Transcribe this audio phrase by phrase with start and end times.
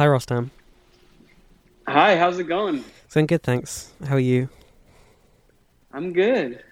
[0.00, 0.48] Hi, Rostam.
[1.86, 2.82] Hi, how's it going?
[3.04, 3.92] It's going good, thanks.
[4.02, 4.48] How are you?
[5.92, 6.64] I'm good.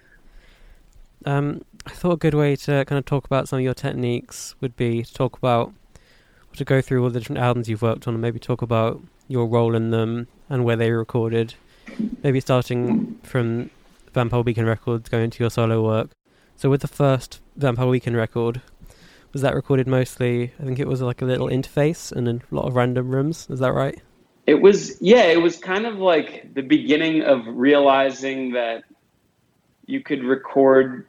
[1.25, 4.55] Um, I thought a good way to kind of talk about some of your techniques
[4.61, 8.07] would be to talk about, or to go through all the different albums you've worked
[8.07, 11.53] on and maybe talk about your role in them and where they were recorded.
[12.23, 13.69] Maybe starting from
[14.11, 16.09] Vampire Weekend Records, going into your solo work.
[16.55, 18.63] So with the first Vampire Weekend record,
[19.33, 20.51] was that recorded mostly?
[20.59, 23.47] I think it was like a little interface and a lot of random rooms.
[23.49, 23.99] Is that right?
[24.47, 28.83] It was, yeah, it was kind of like the beginning of realizing that
[29.85, 31.05] you could record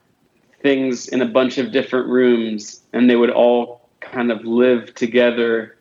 [0.62, 5.78] things in a bunch of different rooms and they would all kind of live together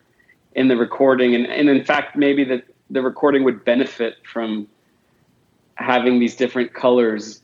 [0.55, 1.35] in the recording.
[1.35, 4.67] And, and in fact, maybe that the recording would benefit from
[5.75, 7.41] having these different colors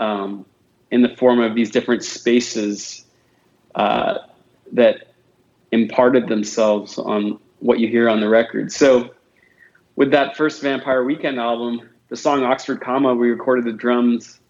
[0.00, 0.44] um,
[0.90, 3.04] in the form of these different spaces
[3.74, 4.18] uh,
[4.72, 5.12] that
[5.70, 8.72] imparted themselves on what you hear on the record.
[8.72, 9.14] So,
[9.96, 14.40] with that first Vampire Weekend album, the song Oxford Comma, we recorded the drums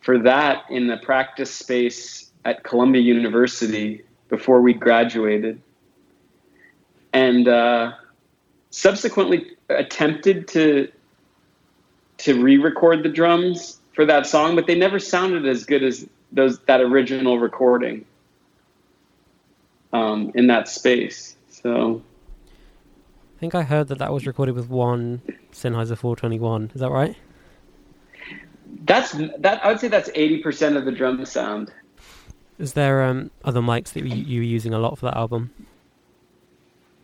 [0.00, 5.60] for that in the practice space at Columbia University before we graduated.
[7.12, 7.92] And uh,
[8.70, 10.88] subsequently attempted to
[12.18, 16.58] to re-record the drums for that song, but they never sounded as good as those
[16.60, 18.04] that original recording
[19.92, 21.36] um, in that space.
[21.48, 22.02] So
[23.36, 25.20] I think I heard that that was recorded with one
[25.52, 26.72] Sennheiser 421.
[26.74, 27.16] Is that right?
[28.84, 29.64] That's that.
[29.64, 31.72] I would say that's eighty percent of the drum sound.
[32.58, 35.50] Is there um, other mics that you, you were using a lot for that album?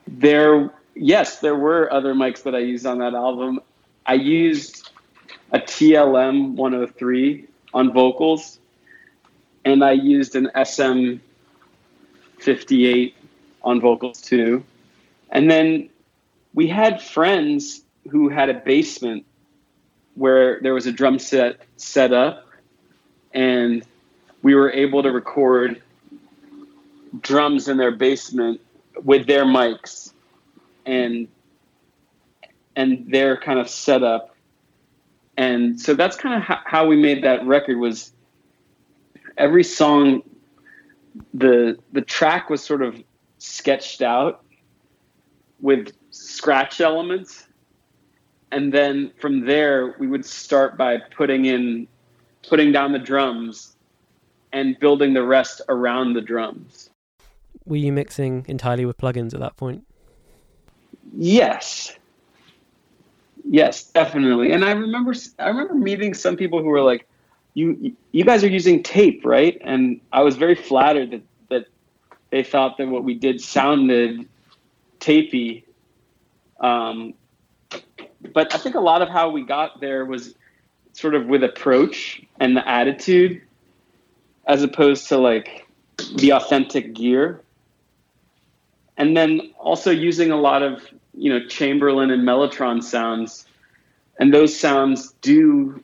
[0.07, 3.61] There, yes, there were other mics that I used on that album.
[4.07, 4.91] I used
[5.53, 8.59] a TLM 103 on vocals,
[9.65, 11.17] and I used an SM
[12.43, 13.15] 58
[13.62, 14.65] on vocals too.
[15.31, 15.89] And then
[16.55, 19.25] we had friends who had a basement
[20.15, 22.47] where there was a drum set set up
[23.33, 23.85] and
[24.42, 25.80] we were able to record
[27.20, 28.61] drums in their basement
[29.05, 30.13] with their mics
[30.85, 31.29] and
[32.77, 34.35] and their kind of setup
[35.36, 38.13] and so that's kind of how we made that record was
[39.39, 40.23] every song
[41.34, 43.02] the the track was sort of
[43.39, 44.45] sketched out
[45.61, 47.46] with scratch elements.
[48.50, 51.89] And then from there we would start by putting in
[52.48, 53.77] putting down the drums
[54.52, 56.90] and building the rest around the drums.
[57.64, 59.86] Were you mixing entirely with plugins at that point?
[61.17, 61.96] Yes.
[63.44, 64.52] Yes definitely.
[64.52, 67.06] And i remember i remember meeting some people who were like
[67.55, 69.61] you you guys are using tape right?
[69.63, 71.67] And i was very flattered that that
[72.30, 74.29] they thought that what we did sounded
[75.01, 75.64] tapey.
[76.61, 77.14] Um,
[78.33, 80.35] but I think a lot of how we got there was
[80.92, 83.42] sort of with approach and the attitude,
[84.46, 85.67] as opposed to like
[86.17, 87.42] the authentic gear.
[88.96, 90.83] And then also using a lot of
[91.14, 93.46] you know Chamberlin and Mellotron sounds,
[94.18, 95.83] and those sounds do,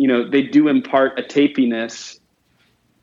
[0.00, 2.18] you know, they do impart a tapiness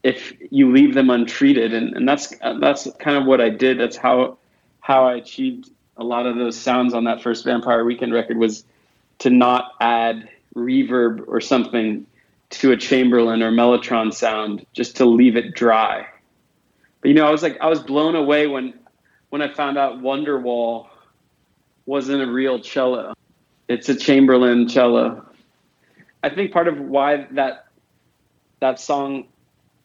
[0.02, 3.80] if you leave them untreated, and, and that's that's kind of what I did.
[3.80, 4.40] That's how
[4.80, 8.64] how I achieved a lot of those sounds on that first Vampire Weekend record was
[9.20, 12.08] to not add reverb or something
[12.50, 16.08] to a Chamberlin or Mellotron sound, just to leave it dry.
[17.02, 18.74] But you know, I was like, I was blown away when
[19.30, 20.88] when I found out Wonderwall
[21.86, 23.14] wasn't a real cello;
[23.68, 25.27] it's a Chamberlin cello.
[26.32, 27.68] I think part of why that
[28.60, 29.28] that song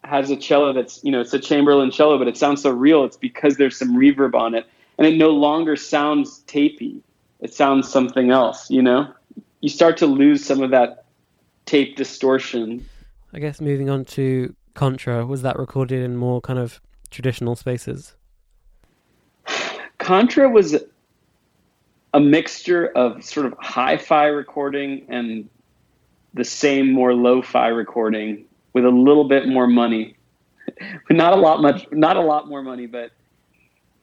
[0.05, 3.05] has a cello that's you know it's a Chamberlin cello, but it sounds so real.
[3.05, 4.67] It's because there's some reverb on it,
[4.99, 7.01] and it no longer sounds tapey.
[7.41, 8.71] It sounds something else.
[8.71, 9.13] You know
[9.63, 11.05] you start to lose some of that
[11.65, 12.87] tape distortion.
[13.33, 18.15] I guess moving on to Contra, was that recorded in more kind of traditional spaces?
[19.99, 20.77] Contra was
[22.13, 25.49] a mixture of sort of hi-fi recording and
[26.35, 30.17] the same more lo-fi recording with a little bit more money.
[31.11, 33.11] not a lot much not a lot more money, but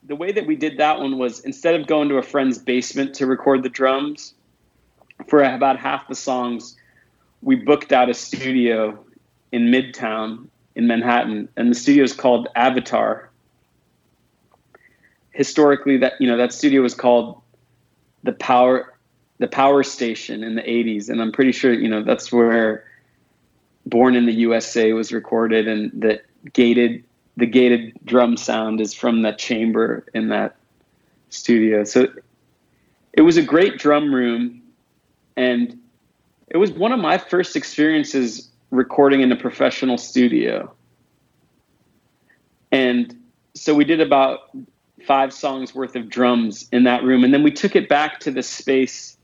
[0.03, 3.13] the way that we did that one was instead of going to a friend's basement
[3.15, 4.33] to record the drums,
[5.27, 6.77] for about half the songs,
[7.41, 8.97] we booked out a studio
[9.51, 13.29] in Midtown in Manhattan, and the studio is called Avatar.
[15.31, 17.41] Historically, that you know that studio was called
[18.23, 18.93] the Power
[19.39, 22.85] the Power Station in the '80s, and I'm pretty sure you know that's where
[23.85, 26.21] Born in the USA was recorded, and the
[26.53, 27.03] gated
[27.37, 30.57] the gated drum sound is from that chamber in that
[31.29, 31.83] studio.
[31.83, 32.07] So
[33.13, 34.61] it was a great drum room,
[35.35, 35.79] and
[36.49, 40.71] it was one of my first experiences recording in a professional studio.
[42.71, 43.17] And
[43.55, 44.51] so we did about
[45.05, 48.31] five songs worth of drums in that room, and then we took it back to
[48.31, 49.17] the space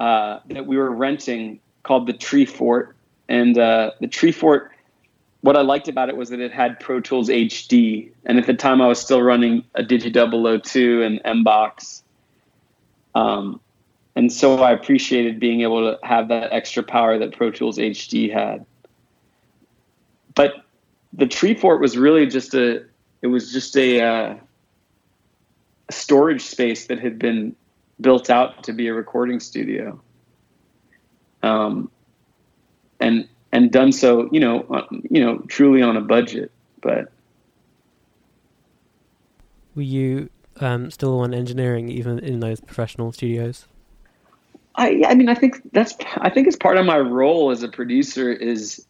[0.00, 2.96] uh, that we were renting called the Tree Fort.
[3.28, 4.70] And uh, the Tree Fort,
[5.42, 8.54] what I liked about it was that it had Pro Tools HD, and at the
[8.54, 10.12] time I was still running a Digi
[10.62, 12.02] 002 and MBox.
[13.14, 13.60] Um,
[14.16, 18.32] and so I appreciated being able to have that extra power that Pro Tools HD
[18.32, 18.64] had.
[20.34, 20.64] But
[21.12, 22.84] the Tree Fort was really just a
[23.22, 24.34] it was just a, uh,
[25.88, 27.54] a storage space that had been
[28.00, 30.00] built out to be a recording studio.
[31.42, 31.90] Um,
[33.00, 36.50] and and done so, you know, uh, you know, truly on a budget.
[36.80, 37.10] But
[39.74, 40.30] were you
[40.60, 43.66] um, still on engineering even in those professional studios?
[44.74, 47.68] I I mean I think that's I think it's part of my role as a
[47.68, 48.86] producer is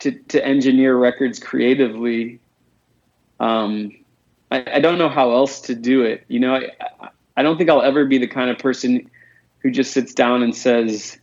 [0.00, 2.40] to to engineer records creatively.
[3.40, 3.92] Um,
[4.50, 6.24] I, I don't know how else to do it.
[6.28, 6.70] You know, I,
[7.00, 7.08] I
[7.42, 9.10] don't think I'll ever be the kind of person
[9.60, 11.18] who just sits down and says,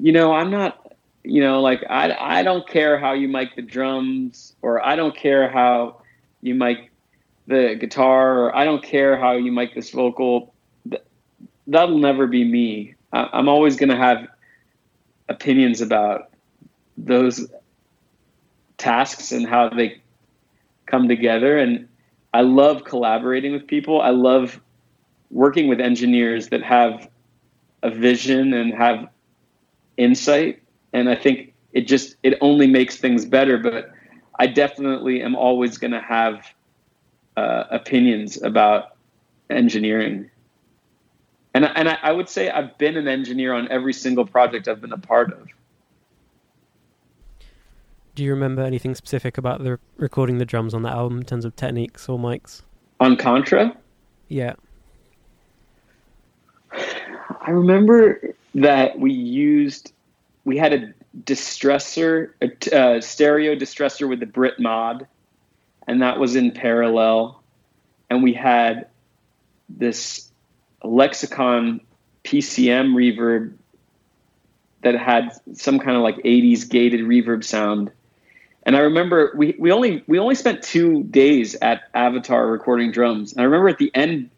[0.00, 3.62] you know, I'm not, you know, like I I don't care how you mic the
[3.62, 6.02] drums or I don't care how
[6.40, 6.90] you mic
[7.46, 10.54] the guitar or I don't care how you mic this vocal
[11.66, 12.94] that'll never be me.
[13.12, 14.28] I, am always going to have
[15.28, 16.30] opinions about
[16.96, 17.46] those
[18.76, 20.00] tasks and how they
[20.86, 21.58] come together.
[21.58, 21.88] And
[22.34, 24.02] I love collaborating with people.
[24.02, 24.60] I love
[25.30, 27.08] working with engineers that have
[27.82, 29.08] a vision and have
[29.96, 30.62] insight.
[30.92, 33.56] And I think it just, it only makes things better.
[33.58, 33.90] But
[34.38, 36.46] I definitely am always going to have
[37.36, 38.96] uh, opinions about
[39.50, 40.30] engineering
[41.54, 44.80] and and I, I would say I've been an engineer on every single project I've
[44.80, 45.48] been a part of.
[48.14, 51.44] Do you remember anything specific about the recording the drums on that album in terms
[51.44, 52.62] of techniques or mics?
[53.00, 53.76] On Contra?
[54.28, 54.54] Yeah.
[56.72, 59.92] I remember that we used
[60.44, 60.92] we had a
[61.24, 65.06] distressor, a uh, stereo distressor with the Brit mod,
[65.86, 67.42] and that was in parallel,
[68.10, 68.88] and we had
[69.68, 70.30] this
[70.82, 71.80] lexicon
[72.24, 73.54] PCM reverb
[74.82, 77.90] that had some kind of like 80s gated reverb sound.
[78.66, 83.32] And I remember we, we only we only spent two days at Avatar recording drums.
[83.32, 84.30] And I remember at the end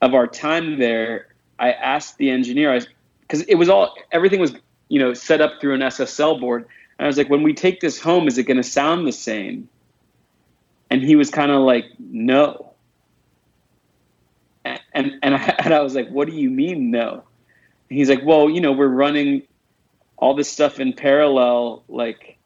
[0.00, 1.28] of our time there,
[1.58, 2.80] I asked the engineer I
[3.22, 4.54] because it was all everything was
[4.88, 6.66] you know set up through an SSL board.
[6.98, 9.12] And I was like, when we take this home, is it going to sound the
[9.12, 9.68] same?
[10.90, 12.72] And he was kind of like, no
[14.94, 17.24] and and I, and I was like, "What do you mean no?"
[17.90, 19.42] And he's like, "Well, you know, we're running
[20.16, 21.82] all this stuff in parallel.
[21.88, 22.38] Like,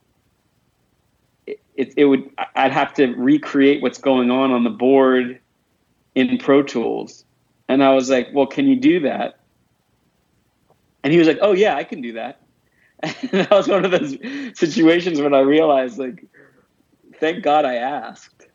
[1.76, 5.40] it, it, would I'd have to recreate what's going on on the board
[6.14, 7.24] in Pro Tools."
[7.68, 9.40] And I was like, "Well, can you do that?"
[11.02, 12.40] And he was like, "Oh yeah, I can do that."
[13.02, 14.16] And that was one of those
[14.58, 16.24] situations when I realized, like,
[17.20, 18.46] thank God I asked.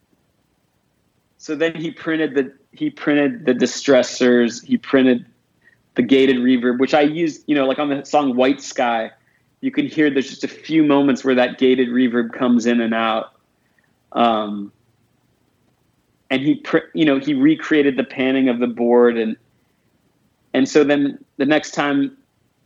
[1.38, 4.63] So then he printed the he printed the distressors.
[4.63, 5.25] He printed
[5.96, 9.12] the gated reverb, which I used, you know, like on the song White Sky,
[9.62, 12.94] you can hear there's just a few moments where that gated reverb comes in and
[12.94, 13.34] out.
[14.12, 14.72] Um,
[16.30, 16.63] and he,
[16.94, 19.38] you know, he recreated the panning of the board, and
[20.53, 22.18] and so then the next time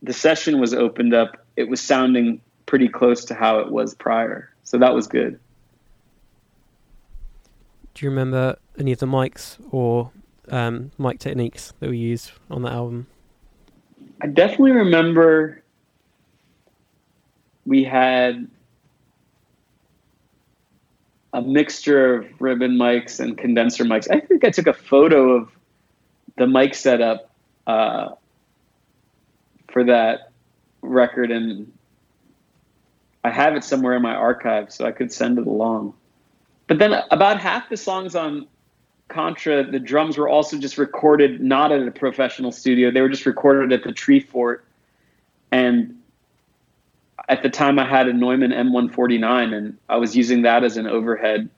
[0.02, 4.50] the session was opened up, it was sounding pretty close to how it was prior.
[4.64, 5.38] So that was good.
[7.94, 10.10] Do you remember any of the mics or
[10.48, 13.06] um, mic techniques that we used on that album?
[14.20, 15.62] I definitely remember
[17.66, 18.48] we had
[21.32, 24.08] a mixture of ribbon mics and condenser mics.
[24.10, 25.50] I think I took a photo of
[26.36, 27.30] the mic setup
[27.66, 28.10] uh,
[29.68, 30.30] for that
[30.80, 31.70] record, and
[33.24, 35.94] I have it somewhere in my archive, so I could send it along.
[36.68, 38.46] But then about half the songs on
[39.08, 42.90] Contra, the drums were also just recorded not at a professional studio.
[42.90, 44.64] They were just recorded at the Tree Fort.
[45.52, 45.96] And
[47.28, 50.86] at the time, I had a Neumann M149, and I was using that as an
[50.86, 51.48] overhead.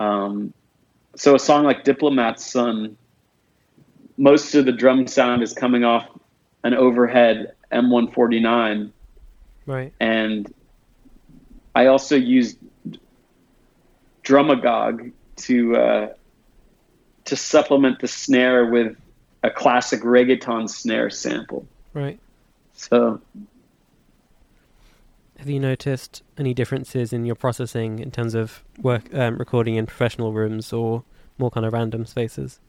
[0.00, 0.54] Um,
[1.14, 2.96] so a song like Diplomat's Son,
[4.16, 6.06] most of the drum sound is coming off
[6.64, 8.90] an overhead M149.
[9.66, 9.92] Right.
[10.00, 10.52] And
[11.74, 12.58] I also used
[14.24, 16.12] Drumagog to uh,
[17.24, 18.96] to supplement the snare with
[19.42, 21.66] a classic reggaeton snare sample.
[21.94, 22.18] Right.
[22.74, 23.20] So
[25.42, 29.86] have you noticed any differences in your processing in terms of work um, recording in
[29.86, 31.02] professional rooms or
[31.36, 32.60] more kind of random spaces?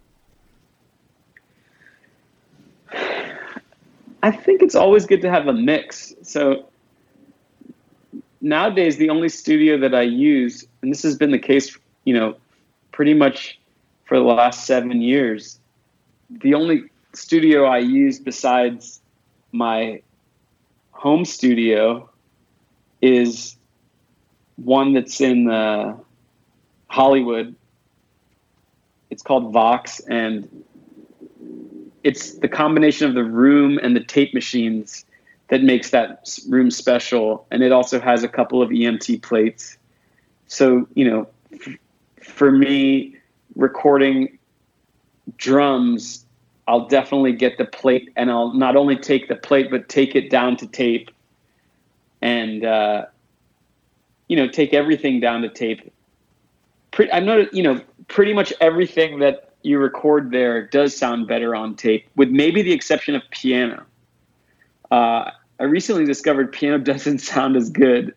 [4.24, 6.16] I think it's always good to have a mix.
[6.24, 6.66] So
[8.42, 12.38] nowadays, the only studio that I use, and this has been the case, you know,
[12.92, 13.60] pretty much
[14.06, 15.60] for the last seven years,
[16.28, 19.00] the only studio I use besides
[19.52, 20.02] my
[20.90, 22.10] home studio
[23.04, 23.58] is
[24.56, 25.98] one that's in uh,
[26.88, 27.54] Hollywood.
[29.10, 30.64] It's called Vox, and
[32.04, 35.06] it's the combination of the room and the tape machines
[35.50, 37.46] that makes that room special.
[37.52, 39.78] And it also has a couple of EMT plates.
[40.48, 41.76] So, you know, f-
[42.22, 43.18] for me,
[43.56, 44.40] recording
[45.36, 46.26] drums,
[46.70, 50.30] I'll definitely get the plate and I'll not only take the plate, but take it
[50.30, 51.12] down to tape
[52.24, 53.06] and, uh,
[54.30, 55.94] you know, take everything down to tape.
[56.92, 61.54] Pre- I've noticed, you know, pretty much everything that you record there does sound better
[61.54, 63.84] on tape, with maybe the exception of piano.
[64.90, 68.16] Uh, I recently discovered piano doesn't sound as good.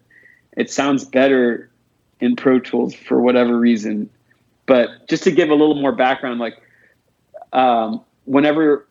[0.56, 1.68] It sounds better
[2.20, 4.08] in Pro Tools for whatever reason.
[4.66, 6.62] But just to give a little more background, like
[7.52, 8.86] um, whenever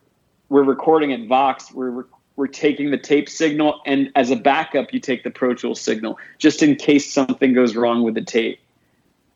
[0.50, 4.99] we're recording at Vox, we're we're taking the tape signal, and as a backup, you
[4.99, 8.59] take the Pro Tools signal, just in case something goes wrong with the tape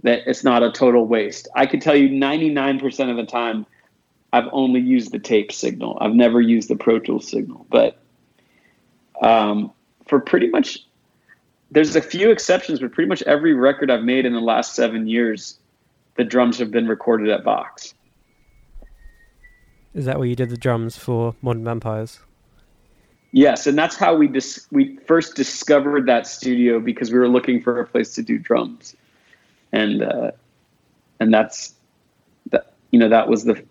[0.03, 1.47] that it's not a total waste.
[1.55, 3.65] I can tell you 99% of the time
[4.31, 5.97] I've only used the tape signal.
[5.99, 7.65] I've never used the Pro Tools signal.
[7.69, 7.97] But
[9.21, 9.71] um,
[10.07, 10.79] for pretty much,
[11.71, 15.07] there's a few exceptions, but pretty much every record I've made in the last seven
[15.07, 15.57] years,
[16.15, 17.93] the drums have been recorded at Vox.
[19.93, 22.19] Is that where you did the drums for Modern Vampires?
[23.31, 27.61] Yes, and that's how we dis- we first discovered that studio because we were looking
[27.61, 28.95] for a place to do drums.
[29.71, 30.31] And uh,
[31.19, 31.75] and that's
[32.47, 33.63] that you know that was the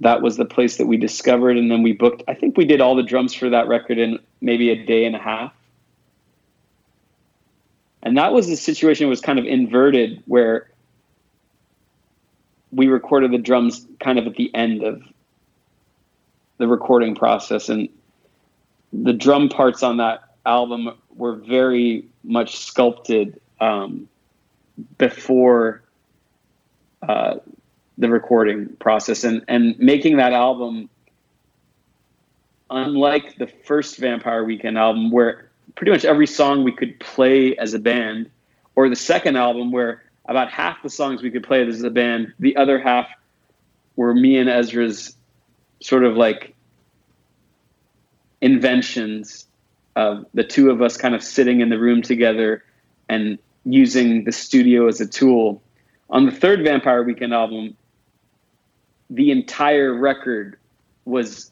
[0.00, 2.80] that was the place that we discovered and then we booked i think we did
[2.80, 5.52] all the drums for that record in maybe a day and a half.
[8.02, 10.70] And that was the situation was kind of inverted where
[12.72, 15.02] we recorded the drums kind of at the end of
[16.58, 17.88] the recording process and
[18.92, 24.08] the drum parts on that album were very much sculpted um,
[24.98, 25.82] before
[27.02, 27.36] uh,
[27.98, 29.24] the recording process.
[29.24, 30.88] And and making that album
[32.70, 37.74] unlike the first vampire weekend album where pretty much every song we could play as
[37.74, 38.30] a band
[38.76, 42.32] or the second album where about half the songs we could play as a band
[42.38, 43.08] the other half
[43.96, 45.16] were me and ezra's
[45.80, 46.54] sort of like
[48.40, 49.46] inventions
[49.96, 52.64] of the two of us kind of sitting in the room together
[53.08, 55.62] and using the studio as a tool.
[56.08, 57.76] On the third Vampire Weekend album,
[59.10, 60.58] the entire record
[61.04, 61.50] was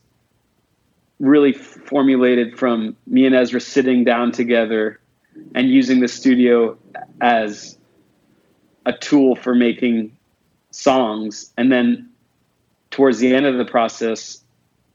[1.19, 5.01] really formulated from me and Ezra sitting down together
[5.55, 6.79] and using the studio
[7.21, 7.77] as
[8.87, 10.17] a tool for making
[10.71, 11.53] songs.
[11.57, 12.11] And then
[12.91, 14.43] towards the end of the process,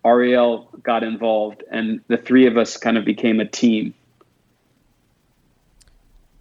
[0.05, 3.93] Ariel got involved and the three of us kind of became a team.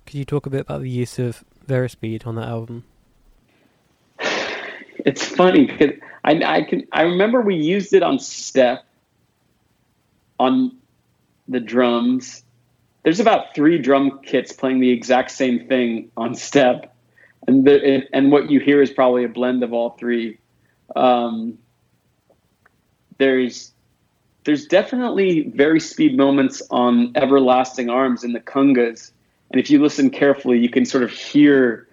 [0.06, 2.84] Could you talk a bit about the use of Varispeed on that album?
[5.04, 8.84] It's funny because I, I can I remember we used it on Step
[10.38, 10.76] on
[11.48, 12.44] the drums.
[13.02, 16.94] There's about three drum kits playing the exact same thing on Step,
[17.48, 20.38] and the, and what you hear is probably a blend of all three.
[20.94, 21.58] Um,
[23.22, 23.72] there's
[24.44, 29.12] there's definitely varispeed moments on Everlasting Arms in the congas
[29.52, 31.86] and if you listen carefully, you can sort of hear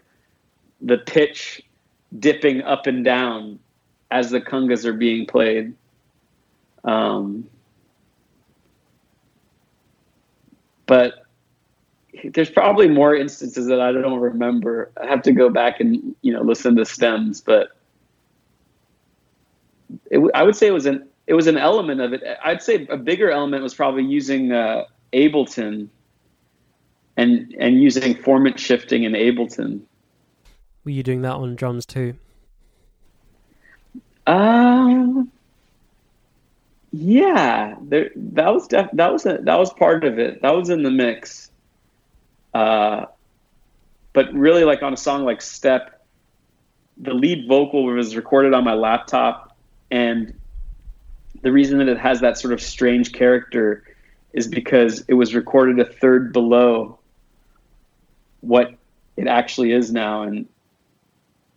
[0.81, 1.61] the pitch
[2.17, 3.59] dipping up and down
[4.11, 5.75] as the congas are being played.
[6.85, 7.49] Um,
[10.85, 11.25] but
[12.23, 14.89] there's probably more instances that I don't remember.
[14.99, 17.75] I have to go back and you know listen to stems, but
[20.09, 22.23] it, I would say it was an it was an element of it.
[22.43, 25.89] I'd say a bigger element was probably using uh, Ableton
[27.15, 29.81] and and using formant shifting in Ableton.
[30.83, 32.15] Were you doing that on drums too?
[34.25, 35.31] Um,
[36.91, 40.41] yeah, there that was def, that was a, that was part of it.
[40.41, 41.51] That was in the mix.
[42.55, 43.05] Uh,
[44.13, 46.03] but really, like on a song like "Step,"
[46.97, 49.55] the lead vocal was recorded on my laptop,
[49.91, 50.33] and
[51.41, 53.83] the reason that it has that sort of strange character
[54.33, 56.99] is because it was recorded a third below
[58.41, 58.73] what
[59.17, 60.47] it actually is now, and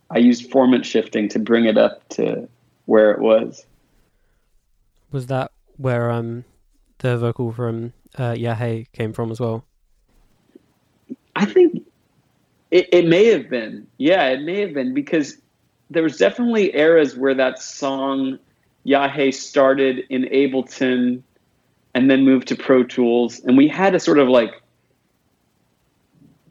[0.09, 2.47] I used formant shifting to bring it up to
[2.85, 3.65] where it was.
[5.11, 6.43] Was that where um
[6.99, 9.65] the vocal from uh, Ya Hey came from as well?
[11.35, 11.85] I think
[12.71, 13.87] it, it may have been.
[13.97, 15.37] Yeah, it may have been because
[15.89, 18.39] there was definitely eras where that song
[18.83, 21.21] Ya Hey started in Ableton
[21.93, 24.61] and then moved to Pro Tools, and we had a sort of like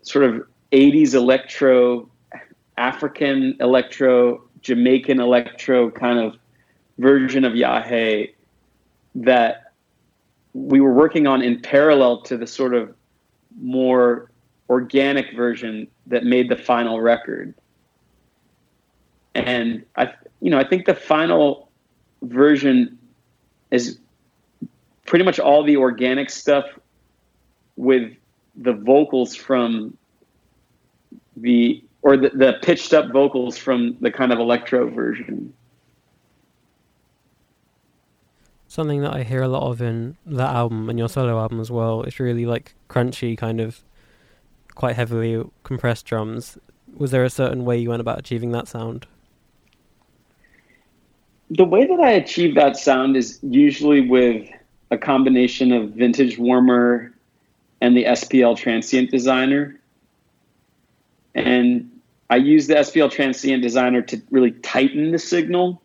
[0.02, 2.08] sort of 80s electro,
[2.76, 6.36] African electro, Jamaican electro kind of
[6.98, 8.34] version of Ya Hey
[9.14, 9.72] that
[10.54, 12.94] we were working on in parallel to the sort of
[13.60, 14.30] more
[14.70, 17.54] organic version that made the final record.
[19.34, 21.70] And I, you know, I think the final
[22.22, 22.98] version
[23.70, 23.98] is
[25.06, 26.64] pretty much all the organic stuff
[27.76, 28.14] with
[28.56, 29.96] the vocals from
[31.36, 35.52] the or the, the pitched up vocals from the kind of electro version.
[38.66, 41.70] Something that I hear a lot of in that album and your solo album as
[41.70, 42.02] well.
[42.02, 43.82] It's really like crunchy, kind of
[44.74, 46.58] quite heavily compressed drums.
[46.96, 49.06] Was there a certain way you went about achieving that sound?
[51.54, 54.48] The way that I achieve that sound is usually with
[54.90, 57.12] a combination of Vintage Warmer
[57.82, 59.78] and the SPL Transient Designer.
[61.34, 61.90] And
[62.30, 65.82] I use the SPL Transient Designer to really tighten the signal,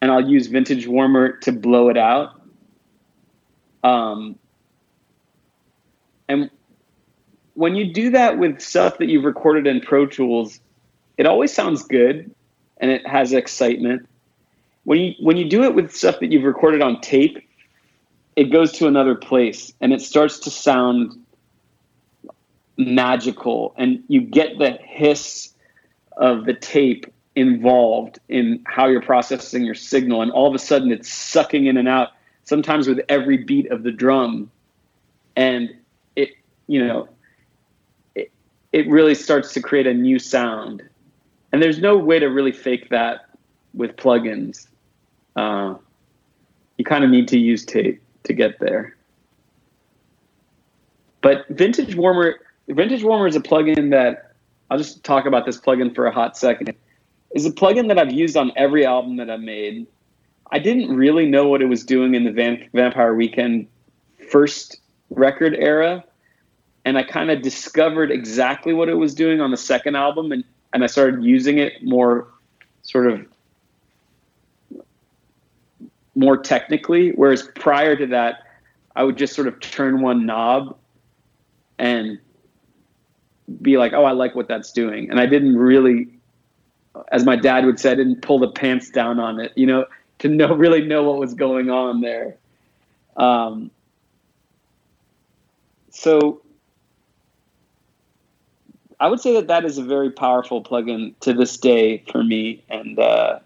[0.00, 2.40] and I'll use Vintage Warmer to blow it out.
[3.82, 4.38] Um,
[6.28, 6.50] and
[7.54, 10.60] when you do that with stuff that you've recorded in Pro Tools,
[11.18, 12.32] it always sounds good
[12.76, 14.06] and it has excitement.
[14.84, 17.38] When you when you do it with stuff that you've recorded on tape,
[18.36, 21.14] it goes to another place and it starts to sound
[22.76, 25.52] magical and you get the hiss
[26.16, 30.92] of the tape involved in how you're processing your signal and all of a sudden
[30.92, 32.10] it's sucking in and out
[32.44, 34.50] sometimes with every beat of the drum.
[35.36, 35.74] And
[36.14, 36.30] it
[36.66, 37.08] you know
[38.14, 38.30] it,
[38.72, 40.82] it really starts to create a new sound.
[41.52, 43.26] And there's no way to really fake that
[43.72, 44.68] with plugins
[45.36, 45.74] uh,
[46.78, 48.96] you kind of need to use tape to get there.
[51.20, 54.34] But Vintage Warmer, Vintage Warmer is a plugin that
[54.70, 56.74] I'll just talk about this plugin for a hot second.
[57.34, 59.86] Is a plugin that I've used on every album that I've made.
[60.52, 63.66] I didn't really know what it was doing in the Vampire Weekend
[64.30, 64.78] first
[65.10, 66.04] record era,
[66.84, 70.44] and I kind of discovered exactly what it was doing on the second album, and
[70.72, 72.28] and I started using it more,
[72.82, 73.24] sort of
[76.14, 77.10] more technically.
[77.10, 78.44] Whereas prior to that,
[78.96, 80.76] I would just sort of turn one knob
[81.78, 82.18] and
[83.60, 85.10] be like, oh, I like what that's doing.
[85.10, 86.08] And I didn't really,
[87.12, 89.86] as my dad would say, I didn't pull the pants down on it, you know,
[90.20, 92.36] to know really know what was going on there.
[93.16, 93.70] Um,
[95.90, 96.42] so
[98.98, 102.64] I would say that that is a very powerful plugin to this day for me.
[102.68, 103.40] And, uh,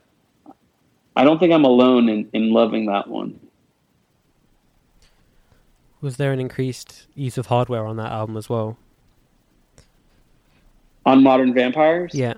[1.18, 3.40] I don't think I'm alone in, in loving that one.
[6.00, 8.78] Was there an increased use of hardware on that album as well?
[11.04, 12.14] On Modern Vampires?
[12.14, 12.34] Yeah.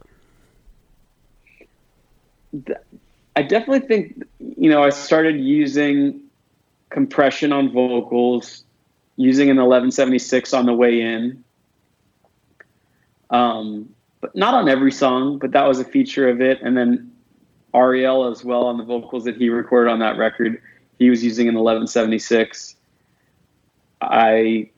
[3.36, 6.22] I definitely think, you know, I started using
[6.88, 8.64] compression on vocals,
[9.16, 11.44] using an 1176 on the way in.
[13.28, 13.90] Um,
[14.22, 16.62] but not on every song, but that was a feature of it.
[16.62, 17.09] And then
[17.74, 20.60] Ariel as well on the vocals that he recorded on that record.
[20.98, 22.76] He was using an 1176.
[24.00, 24.70] I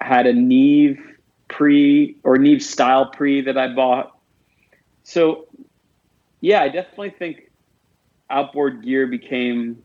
[0.00, 1.00] had a Neve
[1.48, 4.18] pre or Neve style pre that I bought.
[5.02, 5.48] So,
[6.40, 7.50] yeah, I definitely think
[8.30, 9.82] outboard gear became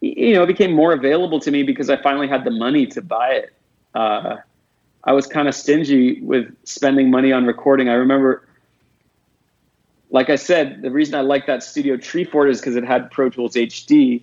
[0.00, 3.02] you know, it became more available to me because I finally had the money to
[3.02, 3.52] buy it.
[3.94, 4.36] Uh,
[5.04, 7.88] I was kind of stingy with spending money on recording.
[7.88, 8.46] I remember
[10.10, 13.30] like I said, the reason I like that Studio Treefort is because it had Pro
[13.30, 14.22] Tools HD,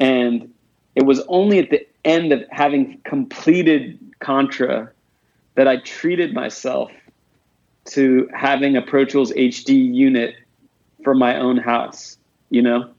[0.00, 0.52] and
[0.94, 4.90] it was only at the end of having completed Contra
[5.54, 6.90] that I treated myself
[7.86, 10.34] to having a Pro Tools HD unit
[11.02, 12.16] for my own house,
[12.48, 12.90] you know?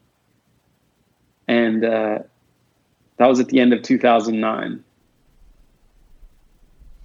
[1.48, 2.18] And uh,
[3.16, 4.84] that was at the end of 2009.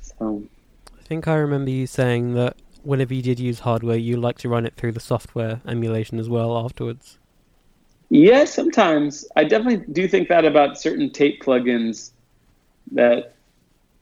[0.02, 0.44] So.
[0.98, 4.50] I think I remember you saying that whenever you did use hardware, you like to
[4.50, 7.18] run it through the software emulation as well afterwards.
[8.10, 12.12] Yeah, sometimes I definitely do think that about certain tape plugins.
[12.92, 13.36] That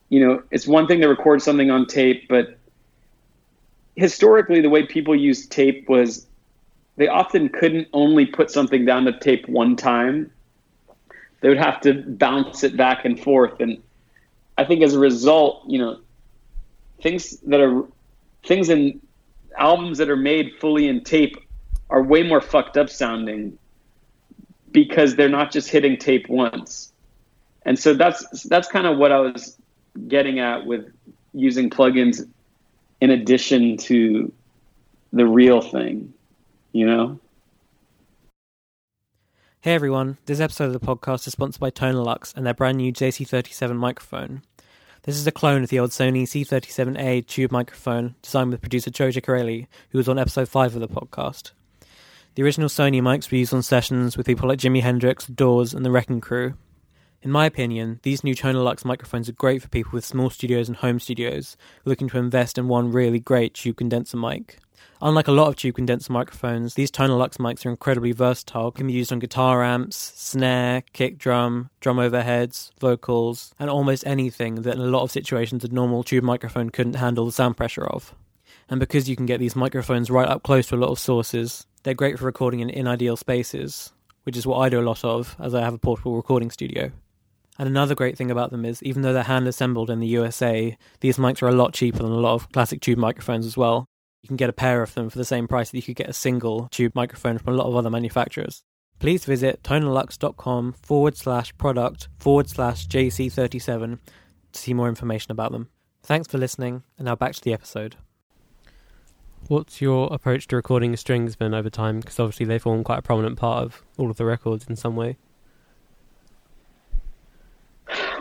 [0.10, 2.58] you know, it's one thing to record something on tape, but
[3.96, 6.26] historically, the way people used tape was
[6.96, 10.32] they often couldn't only put something down to tape one time.
[11.42, 13.82] They would have to bounce it back and forth, and
[14.58, 16.00] I think as a result, you know,
[17.02, 17.84] things that are
[18.50, 19.00] things in
[19.60, 21.38] albums that are made fully in tape
[21.92, 23.58] are way more fucked up sounding
[24.72, 26.92] because they're not just hitting tape once.
[27.64, 29.56] And so that's that's kind of what I was
[30.08, 30.92] getting at with
[31.34, 32.28] using plugins
[33.00, 34.32] in addition to
[35.14, 36.12] the real thing,
[36.72, 37.20] you know?
[39.62, 42.92] Hey everyone, this episode of the podcast is sponsored by Tonelux and their brand new
[42.92, 44.42] JC37 microphone.
[45.04, 49.08] This is a clone of the old Sony C37A tube microphone designed with producer Joe
[49.08, 51.52] Chiccarelli, who was on episode 5 of the podcast.
[52.36, 55.86] The original Sony mics were used on sessions with people like Jimi Hendrix, Doors, and
[55.86, 56.56] the Wrecking Crew.
[57.22, 60.76] In my opinion, these new Tonelux microphones are great for people with small studios and
[60.76, 64.58] home studios looking to invest in one really great tube condenser mic.
[65.02, 68.94] Unlike a lot of tube condenser microphones, these Tonelux mics are incredibly versatile, can be
[68.94, 74.82] used on guitar amps, snare, kick drum, drum overheads, vocals, and almost anything that in
[74.82, 78.14] a lot of situations a normal tube microphone couldn't handle the sound pressure of.
[78.70, 81.66] And because you can get these microphones right up close to a lot of sources,
[81.84, 85.36] they're great for recording in ideal spaces, which is what I do a lot of
[85.40, 86.92] as I have a portable recording studio.
[87.58, 90.78] And another great thing about them is, even though they're hand assembled in the USA,
[91.02, 93.86] these mics are a lot cheaper than a lot of classic tube microphones as well.
[94.22, 96.10] You can get a pair of them for the same price that you could get
[96.10, 98.64] a single tube microphone from a lot of other manufacturers.
[99.00, 104.00] Please visit tonelux.com forward slash product forward slash JC37
[104.52, 105.70] to see more information about them.
[106.04, 107.96] Thanks for listening, and now back to the episode.
[109.48, 112.02] What's your approach to recording strings been over time?
[112.02, 114.98] Because obviously they form quite a prominent part of all of the records in some
[114.98, 115.18] way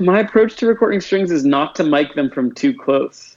[0.00, 3.36] my approach to recording strings is not to mic them from too close.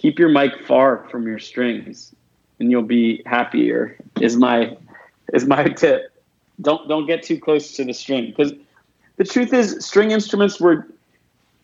[0.00, 2.14] Keep your mic far from your strings,
[2.58, 3.98] and you'll be happier.
[4.18, 4.78] Is my
[5.34, 6.10] is my tip.
[6.62, 8.54] Don't don't get too close to the string because
[9.18, 10.88] the truth is, string instruments were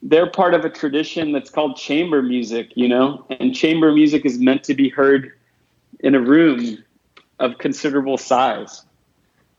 [0.02, 4.38] they're part of a tradition that's called chamber music, you know, and chamber music is
[4.38, 5.32] meant to be heard
[6.00, 6.84] in a room
[7.38, 8.84] of considerable size,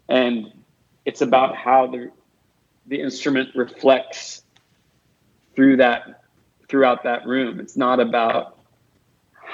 [0.07, 0.51] and
[1.05, 2.11] it's about how the
[2.85, 4.43] the instrument reflects
[5.55, 6.21] through that
[6.69, 7.59] throughout that room.
[7.59, 8.56] It's not about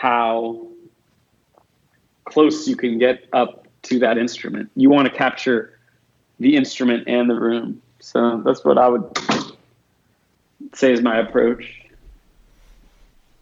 [0.04, 0.68] how
[2.26, 4.70] close you can get up to that instrument.
[4.76, 5.80] You want to capture
[6.42, 7.82] the instrument and the room.
[8.02, 9.06] So that's what I would
[10.74, 11.84] say is my approach.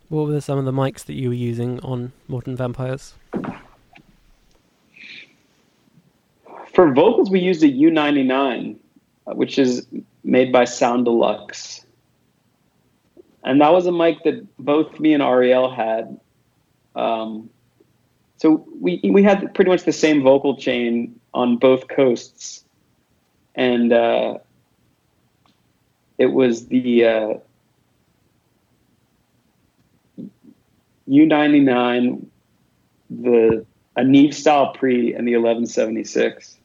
[0.10, 3.16] What were some of the mics that you were using on Modern Vampires?
[6.76, 8.78] For vocals, we used a U99
[9.26, 9.88] uh, which is
[10.24, 11.86] made by Soundeluxe.
[13.44, 16.20] And that was a mic that both me and Ariel had.
[16.96, 17.50] Um,
[18.38, 22.64] so we we had pretty much the same vocal chain on both coasts,
[23.56, 24.40] and uh,
[26.18, 27.34] it was the uh,
[31.08, 32.26] U99,
[33.10, 36.58] the a Neve style pre, and the 1176.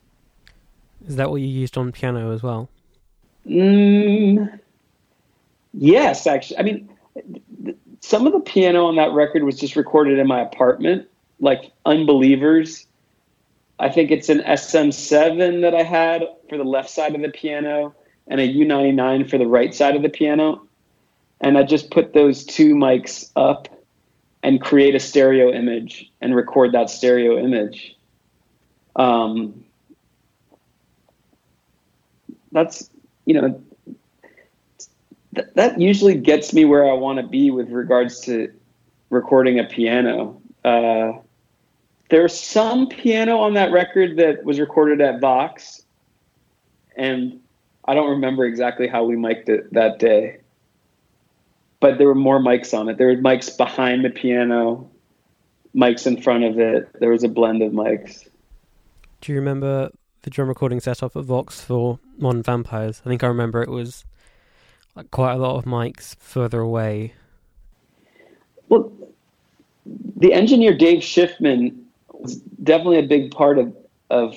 [1.07, 2.69] Is that what you used on piano as well?
[3.47, 4.59] Mm,
[5.75, 6.59] yes, actually.
[6.59, 6.89] I mean,
[8.07, 11.09] some of the piano on that record was just recorded in my apartment,
[11.41, 12.87] like Unbelievers.
[13.81, 17.97] I think it's an SM7 that I had for the left side of the piano
[18.29, 20.63] and a U99 for the right side of the piano.
[21.41, 23.67] And I just put those two mics up
[24.41, 27.97] and create a stereo image and record that stereo image.
[28.95, 29.65] Um,
[32.53, 32.89] that's
[33.25, 33.61] you know
[35.37, 38.53] th- that usually gets me where I want to be with regards to
[39.11, 40.41] recording a piano.
[40.65, 41.13] Uh,
[42.11, 45.85] there's some piano on that record that was recorded at Vox,
[46.97, 47.41] and
[47.85, 50.39] I don't remember exactly how we mic'd it that day.
[51.79, 52.99] But there were more mics on it.
[52.99, 54.91] There were mics behind the piano,
[55.75, 56.89] mics in front of it.
[56.99, 58.27] There was a blend of mics.
[59.21, 59.91] Do you remember
[60.27, 63.01] the drum recording setup at Vox for Modern Vampires.
[63.07, 64.05] I think I remember it was
[64.97, 67.13] like quite a lot of mics further away.
[68.69, 68.91] Well,
[70.17, 71.77] the engineer Dave Schiffman
[72.09, 73.77] was definitely a big part of
[74.11, 74.37] of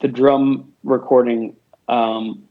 [0.00, 1.56] the drum recording
[1.88, 2.42] um,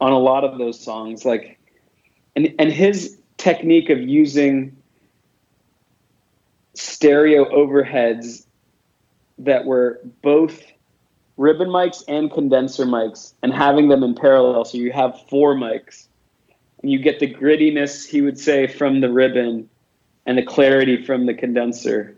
[0.00, 1.24] on a lot of those songs.
[1.24, 1.58] Like
[2.34, 4.76] and and his technique of using
[6.74, 8.46] stereo overheads
[9.38, 10.62] that were both
[11.40, 14.62] ribbon mics and condenser mics and having them in parallel.
[14.66, 16.06] So you have four mics.
[16.82, 19.68] And you get the grittiness he would say from the ribbon
[20.26, 22.14] and the clarity from the condenser.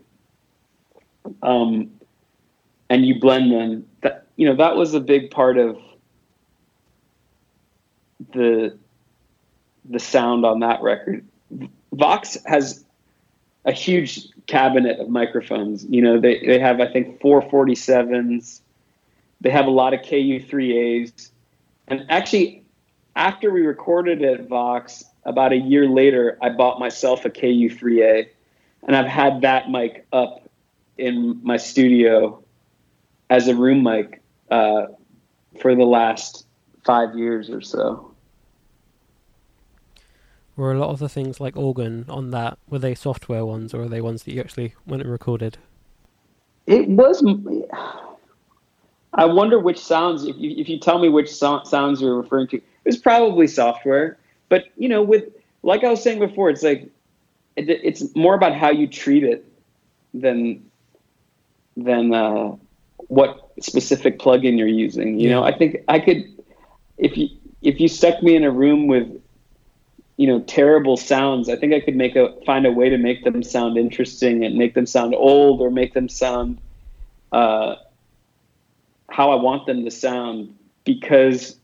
[1.41, 1.93] Um,
[2.91, 3.87] and you blend them.
[4.01, 5.79] That you know that was a big part of
[8.33, 8.77] the
[9.85, 11.25] the sound on that record.
[11.93, 12.85] Vox has
[13.65, 15.85] a huge cabinet of microphones.
[15.85, 18.61] You know they, they have i think 447s
[19.43, 21.31] they have a lot of ku3as
[21.89, 22.65] and actually
[23.15, 28.27] after we recorded at vox about a year later i bought myself a ku3a
[28.85, 30.49] and i've had that mic up
[30.99, 32.43] in my studio
[33.31, 34.87] as a room mic uh,
[35.61, 36.47] for the last
[36.85, 38.13] five years or so.
[40.55, 43.83] Were a lot of the things like organ on that were they software ones or
[43.83, 45.57] are they ones that you actually went and recorded?
[46.67, 47.25] It was.
[49.15, 50.25] I wonder which sounds.
[50.25, 54.19] If you, if you tell me which so- sounds you're referring to, it's probably software.
[54.49, 55.25] But you know, with
[55.63, 56.89] like I was saying before, it's like
[57.57, 59.45] it, it's more about how you treat it
[60.15, 60.65] than
[61.77, 62.57] than uh,
[63.09, 65.19] what specific plugin you're using.
[65.19, 65.35] You yeah.
[65.35, 66.25] know, I think I could
[66.99, 67.29] if you
[67.63, 69.09] if you stuck me in a room with
[70.17, 73.25] you know terrible sounds, I think I could make a find a way to make
[73.25, 76.59] them sound interesting and make them sound old or make them sound
[77.33, 77.77] uh,
[79.13, 81.57] how I want them to sound because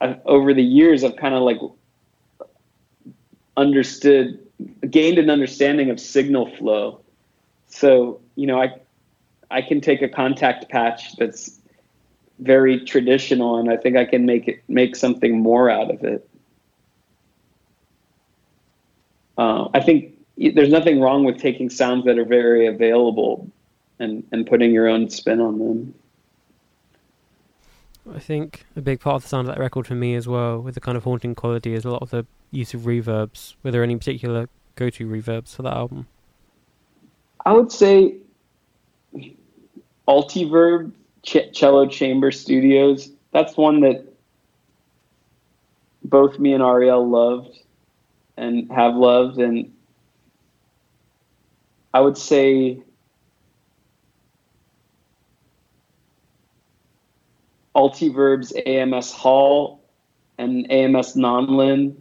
[0.00, 1.58] I, over the years I've kind of like
[3.56, 4.38] understood
[4.90, 7.00] gained an understanding of signal flow.
[7.68, 8.74] So, you know, I
[9.50, 11.60] I can take a Kontakt patch that's
[12.40, 16.28] very traditional, and I think I can make it make something more out of it.
[19.38, 23.48] Uh, I think there's nothing wrong with taking sounds that are very available
[23.98, 25.94] and and putting your own spin on them.
[28.12, 30.60] I think a big part of the sound of that record for me as well,
[30.60, 33.54] with the kind of haunting quality, is a lot of the use of reverbs.
[33.62, 36.06] Were there any particular go-to reverbs for that album?
[37.46, 38.16] I would say
[40.08, 40.92] Altiverb
[41.22, 43.10] Ch- Cello Chamber Studios.
[43.32, 44.04] That's one that
[46.04, 47.58] both me and Ariel loved
[48.36, 49.38] and have loved.
[49.38, 49.72] And
[51.94, 52.82] I would say
[57.74, 59.82] Altiverb's AMS Hall
[60.38, 61.94] and AMS Nonlin.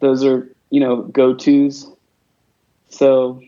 [0.00, 1.90] Those are, you know, go tos.
[2.88, 3.40] So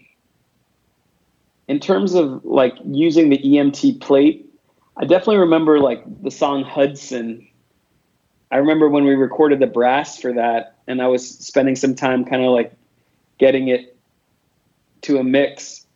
[1.68, 4.50] in terms of like using the EMT plate,
[4.96, 7.46] I definitely remember like the song Hudson.
[8.50, 12.24] I remember when we recorded the brass for that, and I was spending some time
[12.24, 12.72] kind of like
[13.38, 13.96] getting it
[15.02, 15.86] to a mix.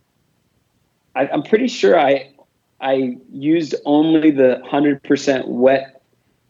[1.14, 2.33] I, I'm pretty sure I
[2.80, 6.02] I used only the hundred percent wet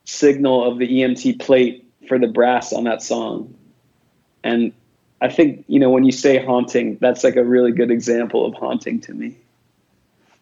[0.05, 3.55] signal of the EMT plate for the brass on that song,
[4.45, 4.73] and
[5.21, 8.55] I think you know when you say haunting, that's like a really good example of
[8.55, 9.37] haunting to me.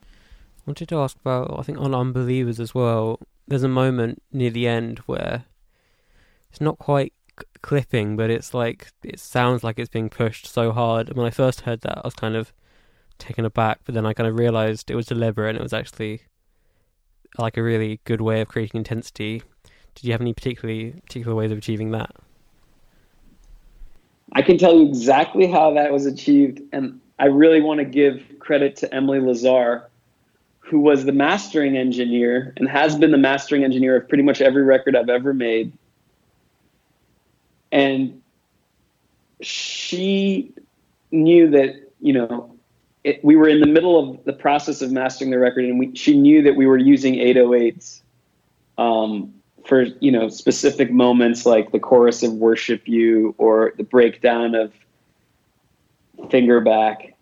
[0.03, 3.21] I wanted to ask about I think on Unbelievers as well.
[3.49, 5.45] There's a moment near the end where
[6.51, 7.13] it's not quite
[7.63, 11.09] clipping, but it's like it sounds like it's being pushed so hard.
[11.09, 12.53] And when I first heard that, I was kind of
[13.19, 16.23] taken aback, but then I kind of realized it was deliberate and it was actually
[17.39, 19.43] like a really good way of creating intensity.
[19.95, 22.15] Did you have any particularly particular ways of achieving that?
[24.33, 28.23] I can tell you exactly how that was achieved, and I really want to give
[28.41, 29.89] credit to Emily Lazar,
[30.59, 34.63] who was the mastering engineer and has been the mastering engineer of pretty much every
[34.63, 35.73] record I've ever made.
[37.71, 38.21] And
[39.41, 40.53] she
[41.13, 42.56] knew that, you know,
[43.07, 45.95] it, we were in the middle of the process of mastering the record, and we,
[45.95, 48.03] she knew that we were using 808s.
[48.79, 49.33] Um,
[49.65, 54.73] for you know specific moments like the chorus of worship you or the breakdown of
[56.31, 57.17] Finger Back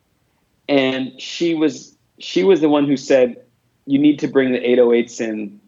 [0.68, 3.42] and she was she was the one who said
[3.87, 5.61] you need to bring the 808s in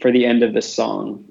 [0.00, 1.24] for the end of the song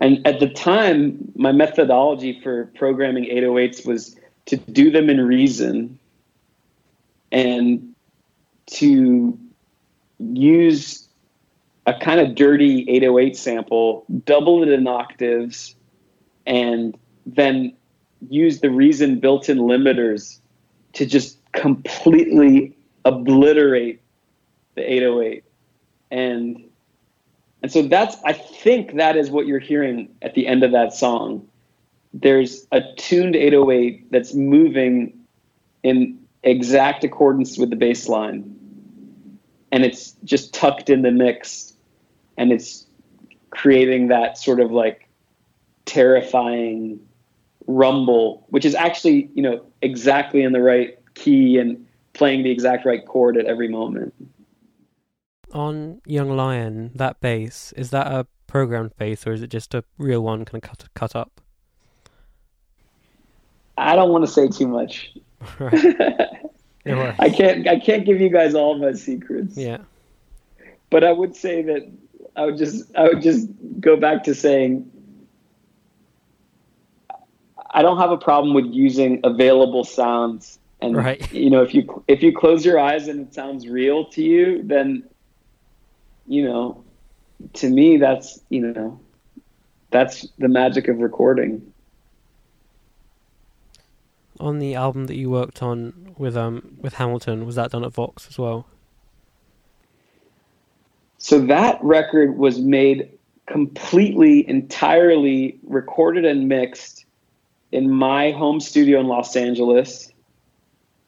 [0.00, 5.96] and at the time my methodology for programming 808s was to do them in reason
[7.32, 7.94] and
[8.66, 9.38] to
[10.18, 11.08] use
[11.86, 15.74] a kind of dirty 808 sample, double it in octaves,
[16.46, 17.74] and then
[18.28, 20.38] use the Reason built in limiters
[20.92, 24.00] to just completely obliterate
[24.76, 25.44] the 808.
[26.12, 26.64] And
[27.62, 30.94] and so that's I think that is what you're hearing at the end of that
[30.94, 31.48] song.
[32.14, 35.18] there's a tuned 808 that's moving
[35.82, 38.56] in exact accordance with the bass line
[39.70, 41.74] and it's just tucked in the mix
[42.36, 42.86] and it's
[43.50, 45.08] creating that sort of like
[45.84, 46.98] terrifying
[47.66, 52.84] rumble which is actually you know exactly in the right key and playing the exact
[52.84, 54.14] right chord at every moment.
[55.52, 59.84] On young lion that bass is that a programmed bass or is it just a
[59.98, 61.40] real one kind of cut cut up?
[63.76, 65.14] I don't want to say too much
[66.86, 69.56] I can't I can't give you guys all my secrets.
[69.56, 69.78] Yeah.
[70.90, 71.90] But I would say that
[72.36, 73.48] I would just I would just
[73.80, 74.90] go back to saying
[77.70, 81.32] I don't have a problem with using available sounds and right.
[81.32, 84.62] you know if you if you close your eyes and it sounds real to you
[84.62, 85.04] then
[86.26, 86.84] you know
[87.54, 89.00] to me that's you know
[89.90, 91.71] that's the magic of recording
[94.42, 97.92] on the album that you worked on with um with Hamilton, was that done at
[97.92, 98.66] Vox as well?
[101.18, 103.08] So that record was made
[103.46, 107.04] completely, entirely recorded and mixed
[107.70, 110.10] in my home studio in Los Angeles.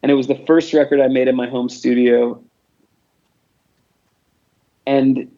[0.03, 2.41] And it was the first record I made in my home studio.
[4.87, 5.31] And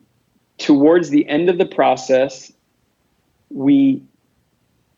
[0.58, 2.52] towards the end of the process,
[3.50, 4.02] we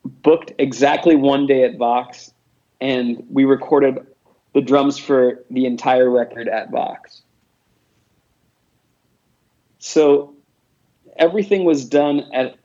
[0.04, 2.32] booked exactly one day at Vox
[2.80, 4.06] and we recorded
[4.54, 7.22] the drums for the entire record at Vox.
[9.78, 10.34] So
[11.16, 12.56] everything was done at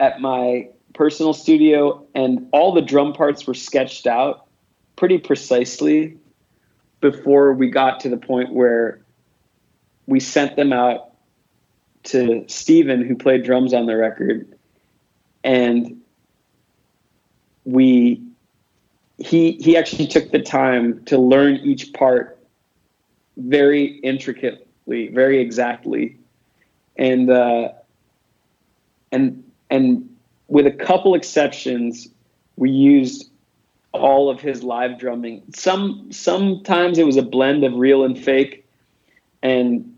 [0.00, 4.46] at my personal studio and all the drum parts were sketched out
[4.96, 6.18] pretty precisely
[7.00, 9.00] before we got to the point where
[10.06, 11.12] we sent them out
[12.02, 14.52] to Steven who played drums on the record
[15.44, 16.01] and
[17.64, 18.22] we
[19.18, 22.38] he he actually took the time to learn each part
[23.36, 26.18] very intricately, very exactly,
[26.96, 27.70] and uh,
[29.10, 30.08] and and
[30.48, 32.08] with a couple exceptions,
[32.56, 33.30] we used
[33.92, 35.42] all of his live drumming.
[35.54, 38.66] Some sometimes it was a blend of real and fake,
[39.42, 39.96] and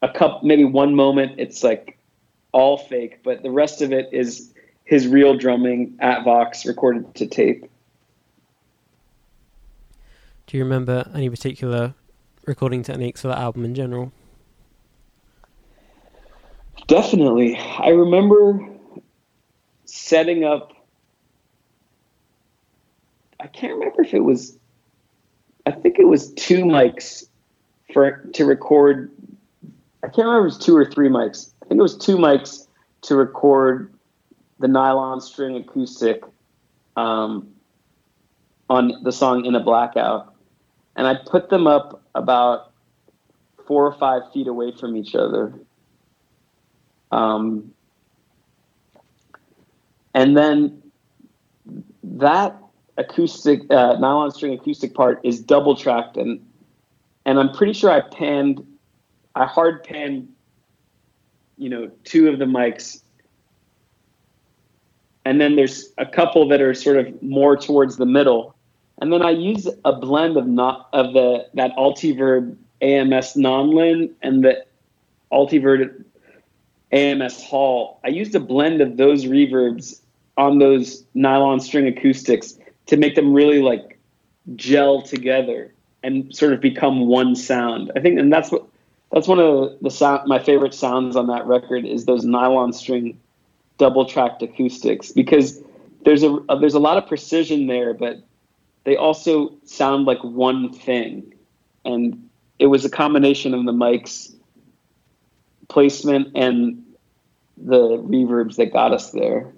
[0.00, 1.98] a couple maybe one moment it's like
[2.52, 4.51] all fake, but the rest of it is
[4.84, 7.66] his real drumming at Vox recorded to tape.
[10.46, 11.94] Do you remember any particular
[12.46, 14.12] recording techniques for that album in general?
[16.88, 17.56] Definitely.
[17.56, 18.68] I remember
[19.84, 20.72] setting up
[23.38, 24.58] I can't remember if it was
[25.66, 27.24] I think it was two mics
[27.92, 29.10] for to record
[30.02, 31.52] I can't remember if it was two or three mics.
[31.62, 32.66] I think it was two mics
[33.02, 33.92] to record
[34.62, 36.22] the nylon string acoustic
[36.96, 37.48] um,
[38.70, 40.34] on the song In a Blackout.
[40.94, 42.72] And I put them up about
[43.66, 45.52] four or five feet away from each other.
[47.10, 47.72] Um,
[50.14, 50.80] and then
[52.04, 52.56] that
[52.98, 56.44] acoustic uh, nylon string acoustic part is double tracked and
[57.24, 58.66] and I'm pretty sure I panned
[59.34, 60.28] I hard panned
[61.56, 63.01] you know two of the mics
[65.24, 68.54] and then there's a couple that are sort of more towards the middle.
[69.00, 74.44] And then I use a blend of not of the that Altiverb AMS Nonlin and
[74.44, 74.64] the
[75.32, 76.04] Altiverb
[76.92, 78.00] AMS Hall.
[78.04, 80.00] I used a blend of those reverbs
[80.36, 83.98] on those nylon string acoustics to make them really like
[84.56, 87.92] gel together and sort of become one sound.
[87.94, 88.66] I think, and that's what
[89.12, 93.18] that's one of the sound my favorite sounds on that record is those nylon string
[93.82, 95.60] double tracked acoustics because
[96.04, 98.22] there's a, a there's a lot of precision there, but
[98.84, 101.34] they also sound like one thing,
[101.84, 102.28] and
[102.60, 104.32] it was a combination of the mics
[105.68, 106.80] placement and
[107.56, 109.52] the reverbs that got us there.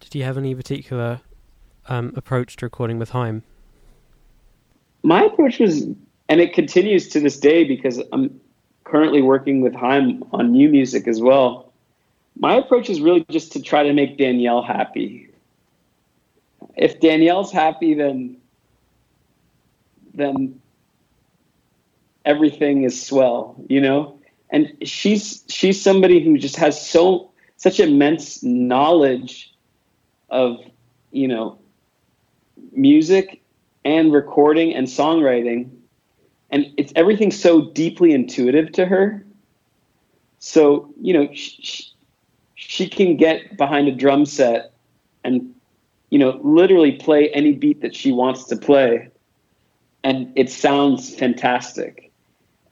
[0.00, 1.22] Did you have any particular
[1.88, 3.44] um, approach to recording with Haim?
[5.02, 5.84] My approach was,
[6.28, 8.40] and it continues to this day because I'm
[8.90, 11.72] currently working with Haim on new music as well.
[12.38, 15.30] My approach is really just to try to make Danielle happy.
[16.76, 18.36] If Danielle's happy, then
[20.14, 20.60] then
[22.24, 24.18] everything is swell, you know.
[24.50, 29.54] And she's she's somebody who just has so such immense knowledge
[30.30, 30.58] of
[31.12, 31.58] you know
[32.72, 33.40] music
[33.84, 35.70] and recording and songwriting
[36.50, 39.24] and it's everything so deeply intuitive to her
[40.38, 41.84] So, you know, she,
[42.54, 44.72] she can get behind a drum set
[45.24, 45.54] and,
[46.10, 49.10] you know, literally play any beat that she wants to play.
[50.02, 52.10] And it sounds fantastic.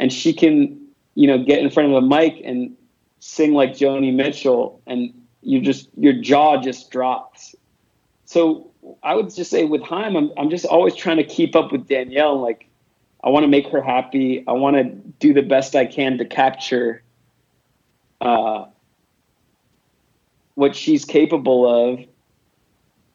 [0.01, 0.81] And she can,
[1.15, 2.77] you know, get in front of a mic and
[3.21, 5.13] sing like Joni Mitchell and
[5.43, 7.55] you just, your jaw just drops.
[8.25, 8.73] So
[9.03, 11.89] I would just say with Haim, I'm, I'm just always trying to keep up with
[11.89, 12.41] Danielle.
[12.41, 12.68] Like,
[13.23, 14.45] I want to make her happy.
[14.47, 17.03] I want to do the best I can to capture
[18.21, 18.67] uh,
[20.55, 22.05] what she's capable of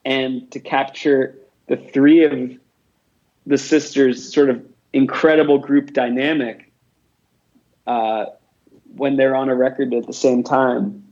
[0.05, 1.37] and to capture
[1.67, 2.51] the three of
[3.45, 6.71] the sisters' sort of incredible group dynamic
[7.87, 8.25] uh,
[8.95, 11.03] when they're on a record at the same time.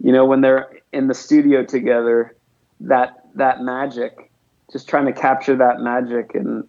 [0.00, 2.36] You know, when they're in the studio together,
[2.80, 4.30] that that magic,
[4.70, 6.66] just trying to capture that magic and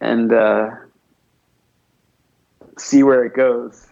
[0.00, 0.70] and uh,
[2.78, 3.86] see where it goes.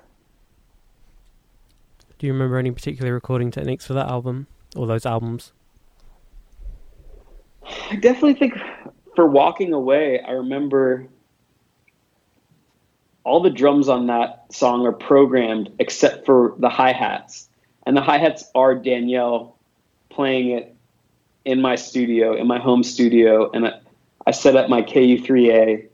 [2.19, 5.53] Do you remember any particular recording techniques for that album or those albums?
[7.91, 8.55] I definitely think
[9.15, 11.07] for Walking Away, I remember
[13.25, 17.49] all the drums on that song are programmed except for the hi hats.
[17.87, 19.57] And the hi hats are Danielle
[20.09, 20.75] playing it
[21.45, 23.51] in my studio, in my home studio.
[23.51, 23.81] And I,
[24.27, 25.88] I set up my KU3A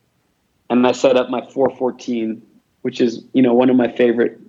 [0.79, 2.43] and I set up my 414,
[2.83, 4.41] which is you know one of my favorite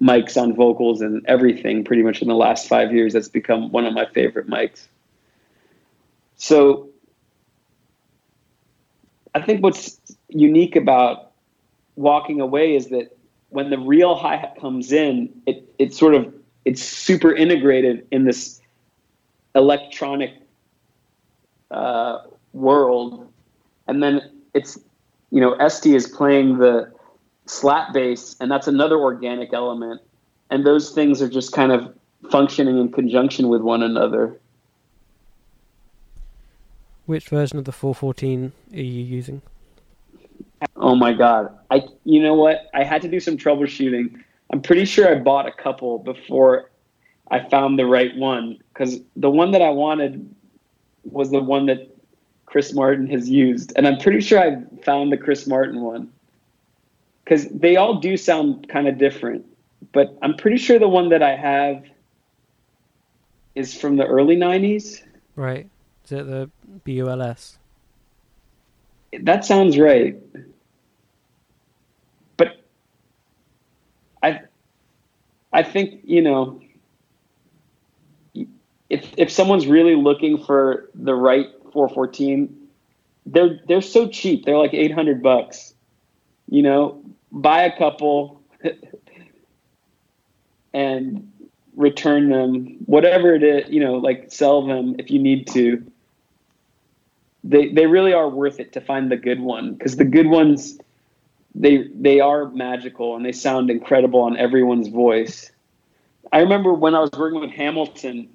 [0.00, 1.84] mics on vocals and everything.
[1.84, 4.86] Pretty much in the last five years, that's become one of my favorite mics.
[6.36, 6.88] So
[9.34, 11.32] I think what's unique about
[11.96, 13.16] walking away is that
[13.50, 16.32] when the real hi hat comes in, it it sort of
[16.64, 18.60] it's super integrated in this
[19.54, 20.32] electronic
[21.70, 23.30] uh, world,
[23.86, 24.78] and then it's
[25.34, 26.92] you know Este is playing the
[27.46, 30.00] slap bass, and that's another organic element,
[30.50, 31.92] and those things are just kind of
[32.30, 34.38] functioning in conjunction with one another.
[37.06, 39.42] Which version of the 414 are you using?
[40.76, 41.52] Oh my god.
[41.68, 42.70] I you know what?
[42.72, 44.22] I had to do some troubleshooting.
[44.52, 46.70] I'm pretty sure I bought a couple before
[47.32, 50.32] I found the right one cuz the one that I wanted
[51.02, 51.93] was the one that
[52.54, 56.12] Chris Martin has used, and I'm pretty sure I found the Chris Martin one
[57.24, 59.44] because they all do sound kind of different.
[59.90, 61.84] But I'm pretty sure the one that I have
[63.56, 65.02] is from the early '90s.
[65.34, 65.68] Right.
[66.04, 66.48] Is it the
[66.84, 67.58] BULS?
[69.20, 70.16] That sounds right.
[72.36, 72.62] But
[74.22, 74.42] I,
[75.52, 76.62] I think you know,
[78.88, 82.64] if if someone's really looking for the right 414
[83.26, 84.44] they're they're so cheap.
[84.44, 85.74] They're like 800 bucks.
[86.48, 87.02] You know
[87.32, 88.40] buy a couple
[90.74, 91.32] and
[91.74, 92.76] return them.
[92.86, 95.84] Whatever it is you know like sell them if you need to.
[97.42, 100.78] They they really are worth it to find the good one because the good ones
[101.54, 105.50] they they are magical and they sound incredible on everyone's voice.
[106.32, 108.28] I remember when i was working with hamilton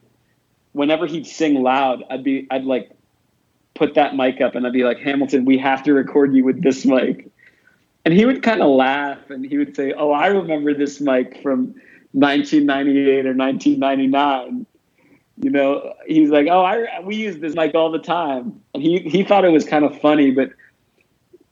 [0.72, 2.92] whenever he'd sing loud i'd be i'd like
[3.80, 6.62] put that mic up and I'd be like, Hamilton, we have to record you with
[6.62, 7.32] this mic.
[8.04, 11.42] And he would kind of laugh and he would say, Oh, I remember this mic
[11.42, 11.74] from
[12.12, 14.66] 1998 or 1999.
[15.42, 18.62] You know, he's like, Oh, I, we use this mic all the time.
[18.74, 20.52] And he, he thought it was kind of funny, but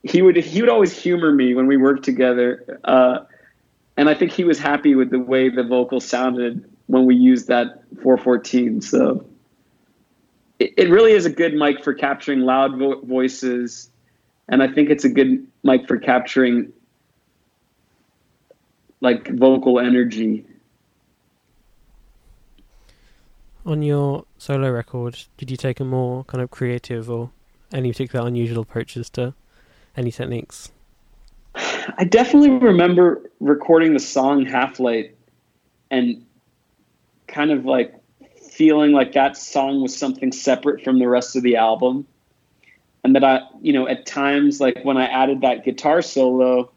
[0.02, 2.78] he would, he would always humor me when we worked together.
[2.84, 3.20] Uh,
[3.96, 7.48] and I think he was happy with the way the vocal sounded when we used
[7.48, 8.82] that 414.
[8.82, 9.26] So,
[10.58, 13.90] it, really is a good mic for capturing loud vo- voices,
[14.48, 16.72] and I think it's a good mic for capturing
[19.00, 20.44] like vocal energy.
[23.64, 27.30] On your solo record, did you take a more kind of creative or
[27.72, 29.34] any particular unusual approaches to
[29.96, 30.72] any techniques?
[31.54, 35.16] I definitely remember recording the song Half Light
[35.90, 36.24] and
[37.26, 37.97] kind of like
[38.58, 42.04] feeling like that song was something separate from the rest of the album.
[43.04, 46.72] And that I, you know, at times, like when I added that guitar solo,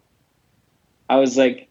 [1.10, 1.70] I was like,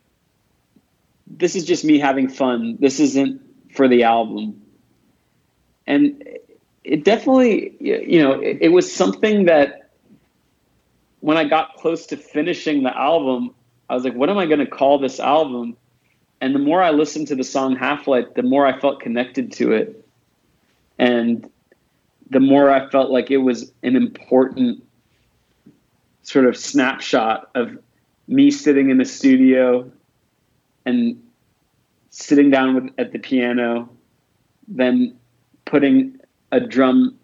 [1.28, 2.76] this is just me having fun.
[2.80, 3.40] This isn't
[3.72, 4.60] for the album.
[5.86, 6.28] And
[6.82, 9.90] it definitely, you know, it, it was something that
[11.20, 13.54] when I got close to finishing the album,
[13.88, 15.76] I was like, what am I going to call this album?
[16.40, 19.52] And the more I listened to the song Half Light, the more I felt connected
[19.52, 19.99] to it.
[21.00, 21.50] And
[22.28, 24.84] the more I felt like it was an important
[26.22, 27.78] sort of snapshot of
[28.28, 29.90] me sitting in the studio
[30.84, 31.20] and
[32.10, 33.88] sitting down with, at the piano,
[34.68, 35.16] then
[35.64, 36.18] putting
[36.52, 37.18] a drum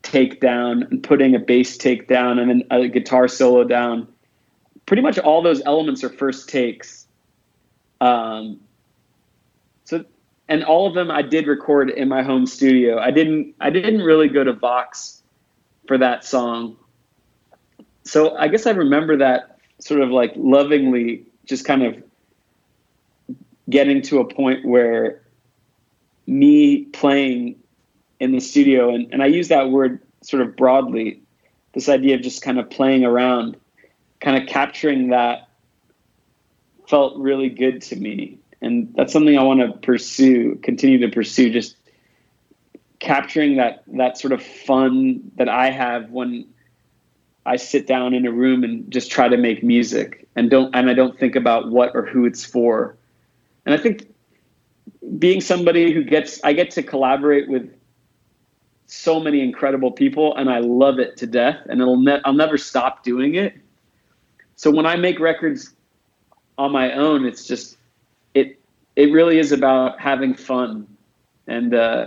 [0.00, 4.08] take down and putting a bass take down and then a guitar solo down.
[4.86, 7.06] Pretty much all those elements are first takes.
[8.00, 8.60] Um,
[10.48, 12.98] and all of them I did record in my home studio.
[12.98, 13.54] I didn't.
[13.60, 15.22] I didn't really go to Vox
[15.86, 16.76] for that song.
[18.04, 22.02] So I guess I remember that sort of like lovingly, just kind of
[23.68, 25.22] getting to a point where
[26.26, 27.56] me playing
[28.20, 31.20] in the studio, and, and I use that word sort of broadly,
[31.74, 33.56] this idea of just kind of playing around,
[34.20, 35.48] kind of capturing that
[36.88, 38.38] felt really good to me.
[38.60, 41.76] And that's something I want to pursue, continue to pursue, just
[42.98, 46.46] capturing that that sort of fun that I have when
[47.44, 50.90] I sit down in a room and just try to make music and don't and
[50.90, 52.96] I don't think about what or who it's for.
[53.64, 54.12] And I think
[55.18, 57.70] being somebody who gets I get to collaborate with
[58.86, 62.58] so many incredible people and I love it to death and it'll ne- I'll never
[62.58, 63.54] stop doing it.
[64.56, 65.72] So when I make records
[66.58, 67.75] on my own it's just
[68.96, 70.86] it really is about having fun
[71.46, 72.06] and uh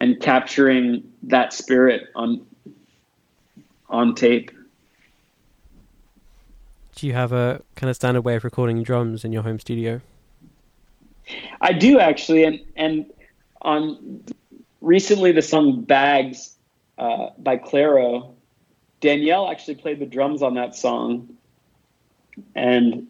[0.00, 2.44] and capturing that spirit on
[3.88, 4.50] on tape.
[6.96, 10.00] Do you have a kind of standard way of recording drums in your home studio?
[11.60, 13.06] I do actually, and and
[13.62, 14.24] on
[14.80, 16.56] recently the song "Bags"
[16.98, 18.34] uh, by Clairo,
[19.00, 21.28] Danielle actually played the drums on that song,
[22.54, 23.06] and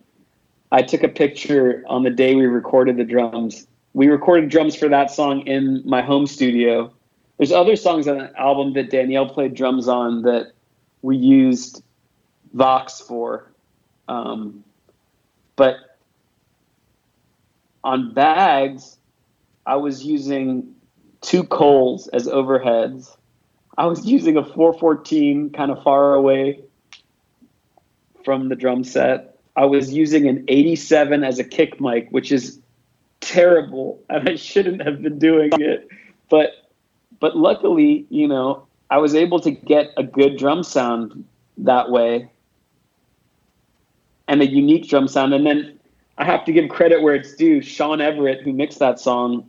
[0.72, 3.66] I took a picture on the day we recorded the drums.
[3.92, 6.90] We recorded drums for that song in my home studio.
[7.36, 10.52] There's other songs on the album that Danielle played drums on that
[11.02, 11.82] we used
[12.54, 13.52] Vox for,
[14.08, 14.64] um,
[15.56, 15.76] but
[17.84, 18.96] on bags,
[19.66, 20.74] I was using
[21.20, 23.14] two Coles as overheads.
[23.76, 26.60] I was using a 414 kind of far away
[28.24, 29.31] from the drum set.
[29.56, 32.60] I was using an 87 as a kick mic, which is
[33.20, 35.88] terrible, and I shouldn't have been doing it.
[36.30, 36.70] But
[37.20, 41.24] but luckily, you know, I was able to get a good drum sound
[41.58, 42.30] that way
[44.28, 45.34] and a unique drum sound.
[45.34, 45.78] And then
[46.18, 47.60] I have to give credit where it's due.
[47.60, 49.46] Sean Everett, who mixed that song,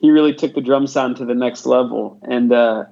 [0.00, 2.84] he really took the drum sound to the next level, and uh,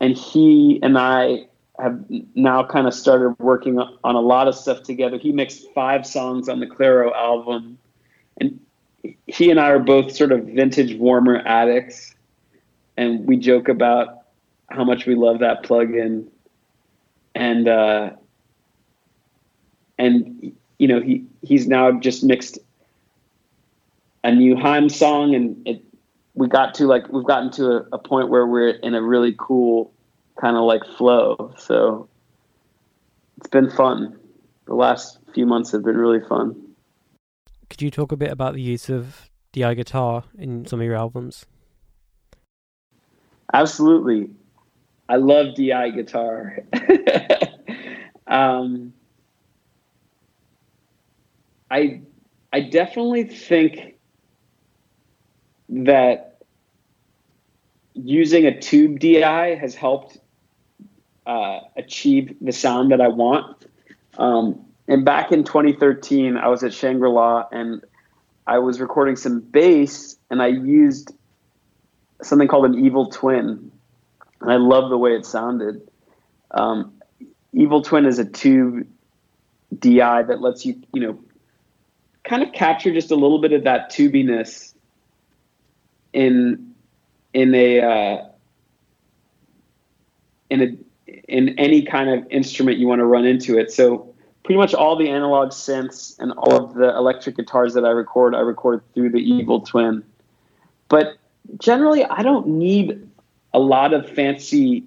[0.00, 1.46] and he and I
[1.82, 2.04] have
[2.34, 5.18] now kind of started working on a lot of stuff together.
[5.18, 7.78] He mixed five songs on the Clairo album,
[8.40, 8.60] and
[9.26, 12.14] he and I are both sort of vintage warmer addicts,
[12.96, 14.22] and we joke about
[14.70, 16.26] how much we love that plugin,
[17.34, 18.10] and uh,
[19.98, 22.58] and you know he he's now just mixed
[24.22, 25.82] a new Haim song, and it
[26.34, 29.34] we got to like we've gotten to a, a point where we're in a really
[29.38, 29.92] cool
[30.38, 31.54] kind of like flow.
[31.56, 32.08] So
[33.38, 34.18] it's been fun.
[34.66, 36.74] The last few months have been really fun.
[37.68, 40.96] Could you talk a bit about the use of DI guitar in some of your
[40.96, 41.46] albums?
[43.52, 44.30] Absolutely.
[45.08, 46.58] I love DI guitar.
[48.26, 48.92] um,
[51.70, 52.02] I
[52.52, 53.96] I definitely think
[55.68, 56.42] that
[57.94, 60.18] using a tube DI has helped
[61.30, 63.64] uh, achieve the sound that I want.
[64.18, 67.84] Um, and back in 2013, I was at Shangri La and
[68.48, 71.14] I was recording some bass, and I used
[72.20, 73.70] something called an Evil Twin,
[74.40, 75.88] and I love the way it sounded.
[76.50, 76.94] Um,
[77.52, 78.88] Evil Twin is a tube
[79.78, 81.20] DI that lets you, you know,
[82.24, 84.74] kind of capture just a little bit of that tubiness
[86.12, 86.74] in
[87.32, 88.24] in a uh,
[90.50, 90.89] in a
[91.28, 93.72] in any kind of instrument you want to run into it.
[93.72, 97.90] So pretty much all the analog synths and all of the electric guitars that I
[97.90, 100.02] record, I record through the Evil Twin.
[100.88, 101.16] But
[101.58, 103.08] generally, I don't need
[103.52, 104.84] a lot of fancy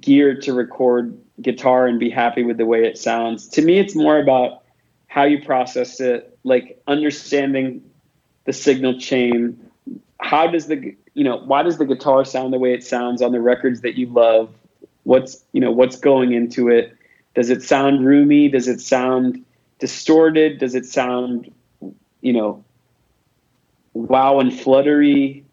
[0.00, 3.48] gear to record guitar and be happy with the way it sounds.
[3.48, 4.62] To me, it's more about
[5.06, 7.82] how you process it, like understanding
[8.44, 9.58] the signal chain.
[10.20, 13.32] How does the you know why does the guitar sound the way it sounds on
[13.32, 14.52] the records that you love?
[15.08, 16.94] What's you know what's going into it?
[17.34, 18.50] Does it sound roomy?
[18.50, 19.42] Does it sound
[19.78, 20.58] distorted?
[20.58, 21.50] Does it sound
[22.20, 22.62] you know
[23.94, 25.46] wow and fluttery?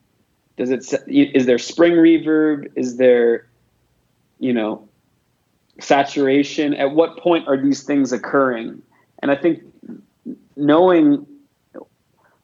[0.57, 2.69] Does it is there spring reverb?
[2.75, 3.47] Is there
[4.39, 4.89] you know
[5.79, 6.73] saturation?
[6.73, 8.81] At what point are these things occurring?
[9.19, 9.63] And I think
[10.57, 11.25] knowing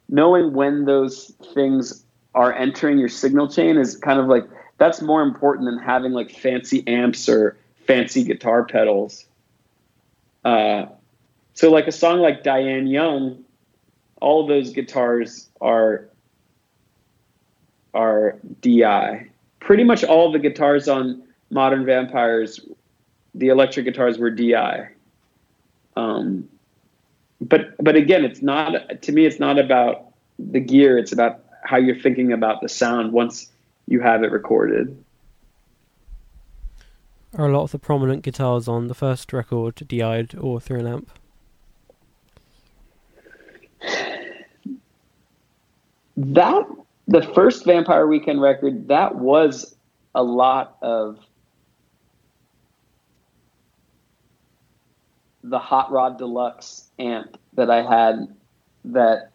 [0.08, 2.06] knowing when those things
[2.36, 4.46] are entering your signal chain is kind of like
[4.82, 7.56] that's more important than having like fancy amps or
[7.86, 9.26] fancy guitar pedals.
[10.44, 10.88] Uh,
[11.54, 13.44] so like a song like Diane Young,
[14.22, 16.10] all of those guitars are
[17.94, 19.28] are DI.
[19.60, 21.22] Pretty much all the guitars on
[21.52, 22.60] Modern Vampires,
[23.36, 24.90] the electric guitars were DI.
[25.96, 26.50] Um,
[27.40, 29.28] but but again, it's not to me.
[29.28, 30.08] It's not about
[30.40, 30.98] the gear.
[30.98, 33.51] It's about how you're thinking about the sound once
[33.92, 35.04] you have it recorded.
[37.38, 40.88] Are a lot of the prominent guitars on the first record DI'd or through an
[40.88, 41.12] amp?
[46.16, 46.66] That
[47.08, 49.76] the first Vampire Weekend record that was
[50.16, 51.20] a lot of
[55.44, 58.28] the Hot Rod Deluxe amp that I had
[58.86, 59.32] that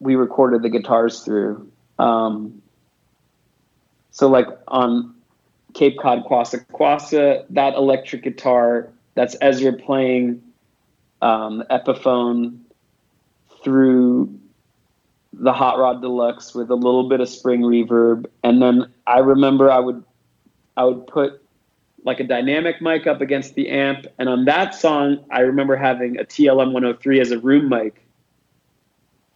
[0.00, 1.70] we recorded the guitars through.
[1.98, 2.62] Um,
[4.10, 5.14] so like on
[5.74, 10.42] Cape Cod Kwassa Kwassa, that electric guitar, that's Ezra playing
[11.22, 12.58] um, Epiphone
[13.62, 14.38] through
[15.32, 19.70] the Hot Rod Deluxe with a little bit of spring reverb, and then I remember
[19.70, 20.02] I would
[20.76, 21.42] I would put
[22.04, 26.18] like a dynamic mic up against the amp, and on that song I remember having
[26.18, 28.02] a TLM 103 as a room mic,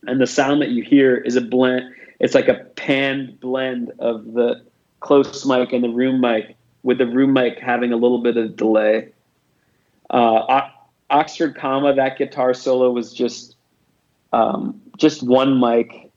[0.07, 1.94] and the sound that you hear is a blend.
[2.20, 4.64] It's like a panned blend of the
[5.00, 8.57] close mic and the room mic, with the room mic having a little bit of
[8.57, 9.12] delay.
[10.11, 10.68] Uh,
[11.11, 13.57] Oxford Comma, that guitar solo was just
[14.32, 16.11] um, just one mic,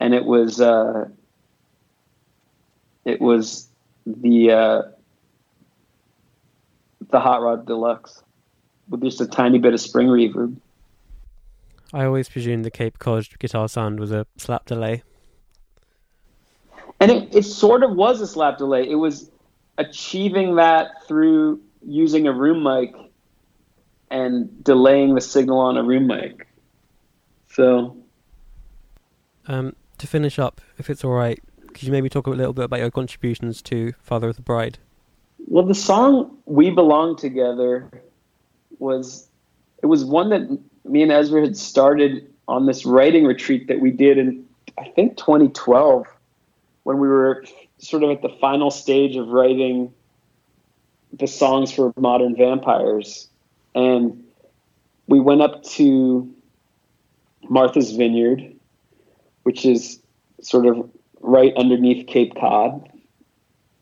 [0.00, 1.08] and it was uh,
[3.04, 3.68] it was
[4.06, 4.82] the uh,
[7.10, 8.22] the Hot Rod Deluxe
[8.88, 10.56] with just a tiny bit of spring reverb.
[11.92, 15.02] I always presumed the Cape Cod guitar sound was a slap delay.
[17.00, 18.88] And it, it sort of was a slap delay.
[18.88, 19.30] It was
[19.78, 22.94] achieving that through using a room mic
[24.10, 26.46] and delaying the signal on a room mic.
[27.50, 27.96] So,
[29.46, 32.64] um, to finish up, if it's all right, could you maybe talk a little bit
[32.64, 34.78] about your contributions to Father of the Bride?
[35.46, 37.90] Well, the song "We Belong Together"
[38.78, 39.28] was
[39.82, 40.58] it was one that
[40.88, 44.44] me and Ezra had started on this writing retreat that we did in
[44.78, 46.06] I think 2012
[46.84, 47.44] when we were
[47.78, 49.92] sort of at the final stage of writing
[51.12, 53.28] the songs for Modern Vampires,
[53.74, 54.24] and
[55.06, 56.32] we went up to
[57.48, 58.54] Martha's Vineyard,
[59.42, 60.00] which is
[60.42, 60.88] sort of
[61.20, 62.88] right underneath Cape Cod,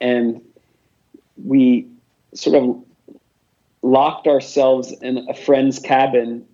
[0.00, 0.40] and
[1.36, 1.88] we
[2.34, 2.82] sort of
[3.82, 6.46] locked ourselves in a friend's cabin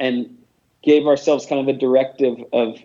[0.00, 0.36] and
[0.82, 2.78] gave ourselves kind of a directive of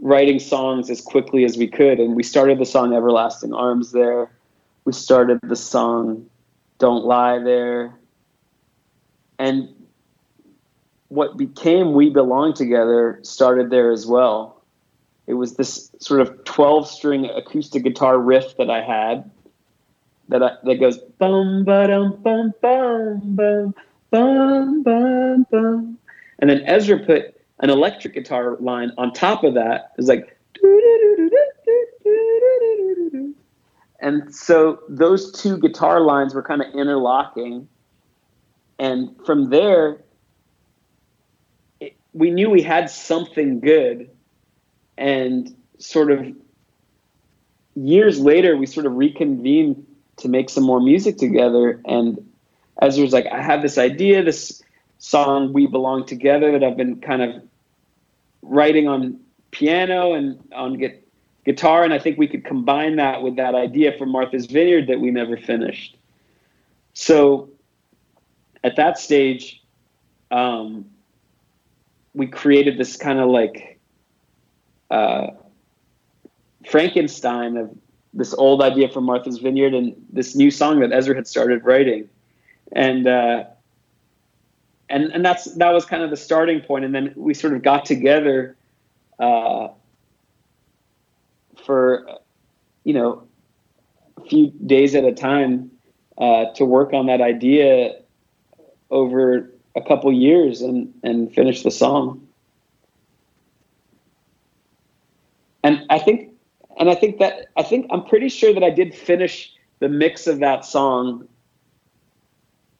[0.00, 2.00] writing songs as quickly as we could.
[2.00, 4.30] And we started the song Everlasting Arms there.
[4.84, 6.28] We started the song
[6.78, 7.94] Don't Lie there.
[9.38, 9.68] And
[11.08, 14.62] what became We Belong Together started there as well.
[15.26, 19.30] It was this sort of 12 string acoustic guitar riff that I had
[20.28, 23.74] that I, that goes bum ba dum bum bum bum
[24.10, 25.98] bum bum bum,
[26.38, 29.92] and then Ezra put an electric guitar line on top of that.
[29.96, 30.36] It's like,
[34.00, 37.68] and so those two guitar lines were kind of interlocking,
[38.78, 40.02] and from there,
[41.80, 44.10] it, we knew we had something good,
[44.98, 46.26] and sort of
[47.76, 51.80] years later, we sort of reconvened to make some more music together.
[51.84, 52.24] And
[52.80, 54.62] Ezra was like, I have this idea, this
[55.04, 57.42] song "We Belong Together" that I've been kind of
[58.40, 60.98] writing on piano and on gu-
[61.44, 64.98] guitar, and I think we could combine that with that idea from Martha's Vineyard that
[64.98, 65.98] we never finished.
[66.94, 67.50] So
[68.62, 69.62] at that stage,
[70.30, 70.86] um,
[72.14, 73.78] we created this kind of like
[74.90, 75.26] uh,
[76.66, 77.76] Frankenstein of
[78.14, 82.08] this old idea from Martha's Vineyard and this new song that Ezra had started writing,
[82.72, 83.44] and uh,
[84.88, 87.62] and and that's that was kind of the starting point, and then we sort of
[87.62, 88.56] got together
[89.18, 89.68] uh,
[91.64, 92.06] for
[92.84, 93.26] you know
[94.18, 95.70] a few days at a time
[96.18, 97.96] uh, to work on that idea
[98.90, 102.26] over a couple years and and finish the song.
[105.62, 106.30] And I think
[106.78, 110.26] and I think that I think I'm pretty sure that I did finish the mix
[110.26, 111.26] of that song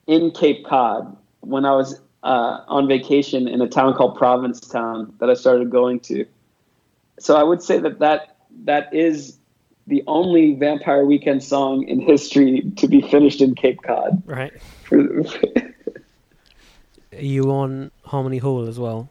[0.07, 5.29] in Cape Cod when I was uh, on vacation in a town called Provincetown that
[5.29, 6.25] I started going to.
[7.19, 9.37] So I would say that that, that is
[9.87, 14.23] the only Vampire Weekend song in history to be finished in Cape Cod.
[14.25, 14.51] Right.
[14.91, 15.31] Are
[17.19, 19.09] you on Harmony Hall as well?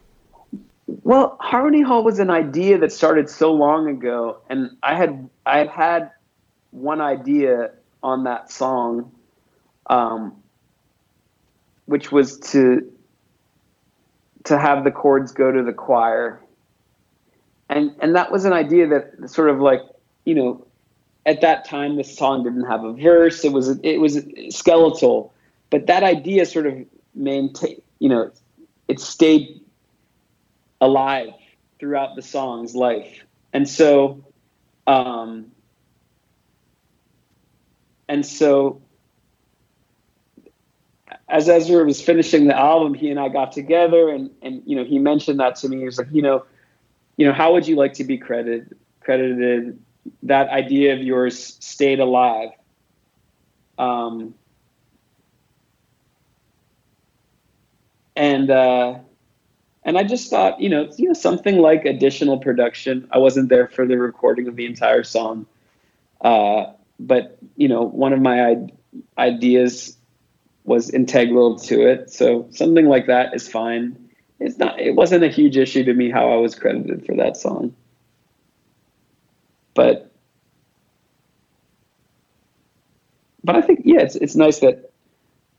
[0.86, 5.58] Well, Harmony Hall was an idea that started so long ago, and I had I
[5.58, 6.10] had had
[6.70, 7.72] one idea
[8.02, 9.12] on that song,
[9.86, 10.42] um,
[11.86, 12.90] which was to
[14.44, 16.40] to have the chords go to the choir,
[17.68, 19.80] and and that was an idea that sort of like
[20.24, 20.66] you know,
[21.26, 24.18] at that time the song didn't have a verse; it was it was
[24.50, 25.32] skeletal,
[25.70, 26.74] but that idea sort of
[27.14, 28.30] maintain you know,
[28.88, 29.60] it stayed
[30.80, 31.30] alive
[31.78, 33.24] throughout the song's life.
[33.52, 34.24] And so,
[34.86, 35.52] um,
[38.08, 38.82] and so
[41.28, 44.84] as Ezra was finishing the album, he and I got together and, and, you know,
[44.84, 45.78] he mentioned that to me.
[45.78, 46.44] He was like, you know,
[47.16, 49.78] you know, how would you like to be credited, credited?
[50.24, 52.50] That idea of yours stayed alive.
[53.78, 54.34] Um,
[58.16, 58.98] and uh,
[59.84, 63.08] and I just thought, you know, you know, something like additional production.
[63.10, 65.46] I wasn't there for the recording of the entire song,
[66.20, 66.66] uh,
[67.00, 68.56] but you know, one of my
[69.18, 69.96] ideas
[70.64, 72.10] was integral to it.
[72.10, 73.98] So something like that is fine.
[74.40, 74.80] It's not.
[74.80, 77.74] It wasn't a huge issue to me how I was credited for that song,
[79.74, 80.10] but
[83.44, 84.90] but I think yeah, it's it's nice that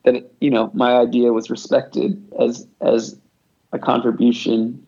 [0.04, 3.18] that you know my idea was respected as as
[3.72, 4.86] a contribution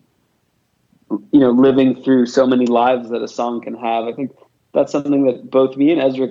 [1.10, 4.34] you know living through so many lives that a song can have i think
[4.72, 6.28] that's something that both me and ezra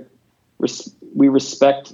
[1.16, 1.94] we respect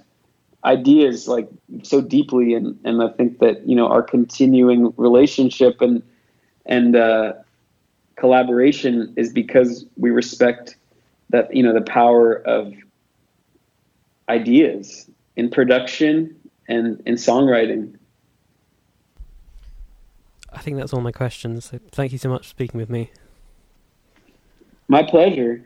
[0.66, 1.50] ideas like
[1.82, 6.02] so deeply and and i think that you know our continuing relationship and
[6.66, 7.34] and uh,
[8.16, 10.78] collaboration is because we respect
[11.30, 12.74] that you know the power of
[14.30, 16.36] ideas in production
[16.68, 17.96] and in songwriting.
[20.52, 21.66] I think that's all my questions.
[21.66, 23.12] So thank you so much for speaking with me.
[24.88, 25.66] My pleasure.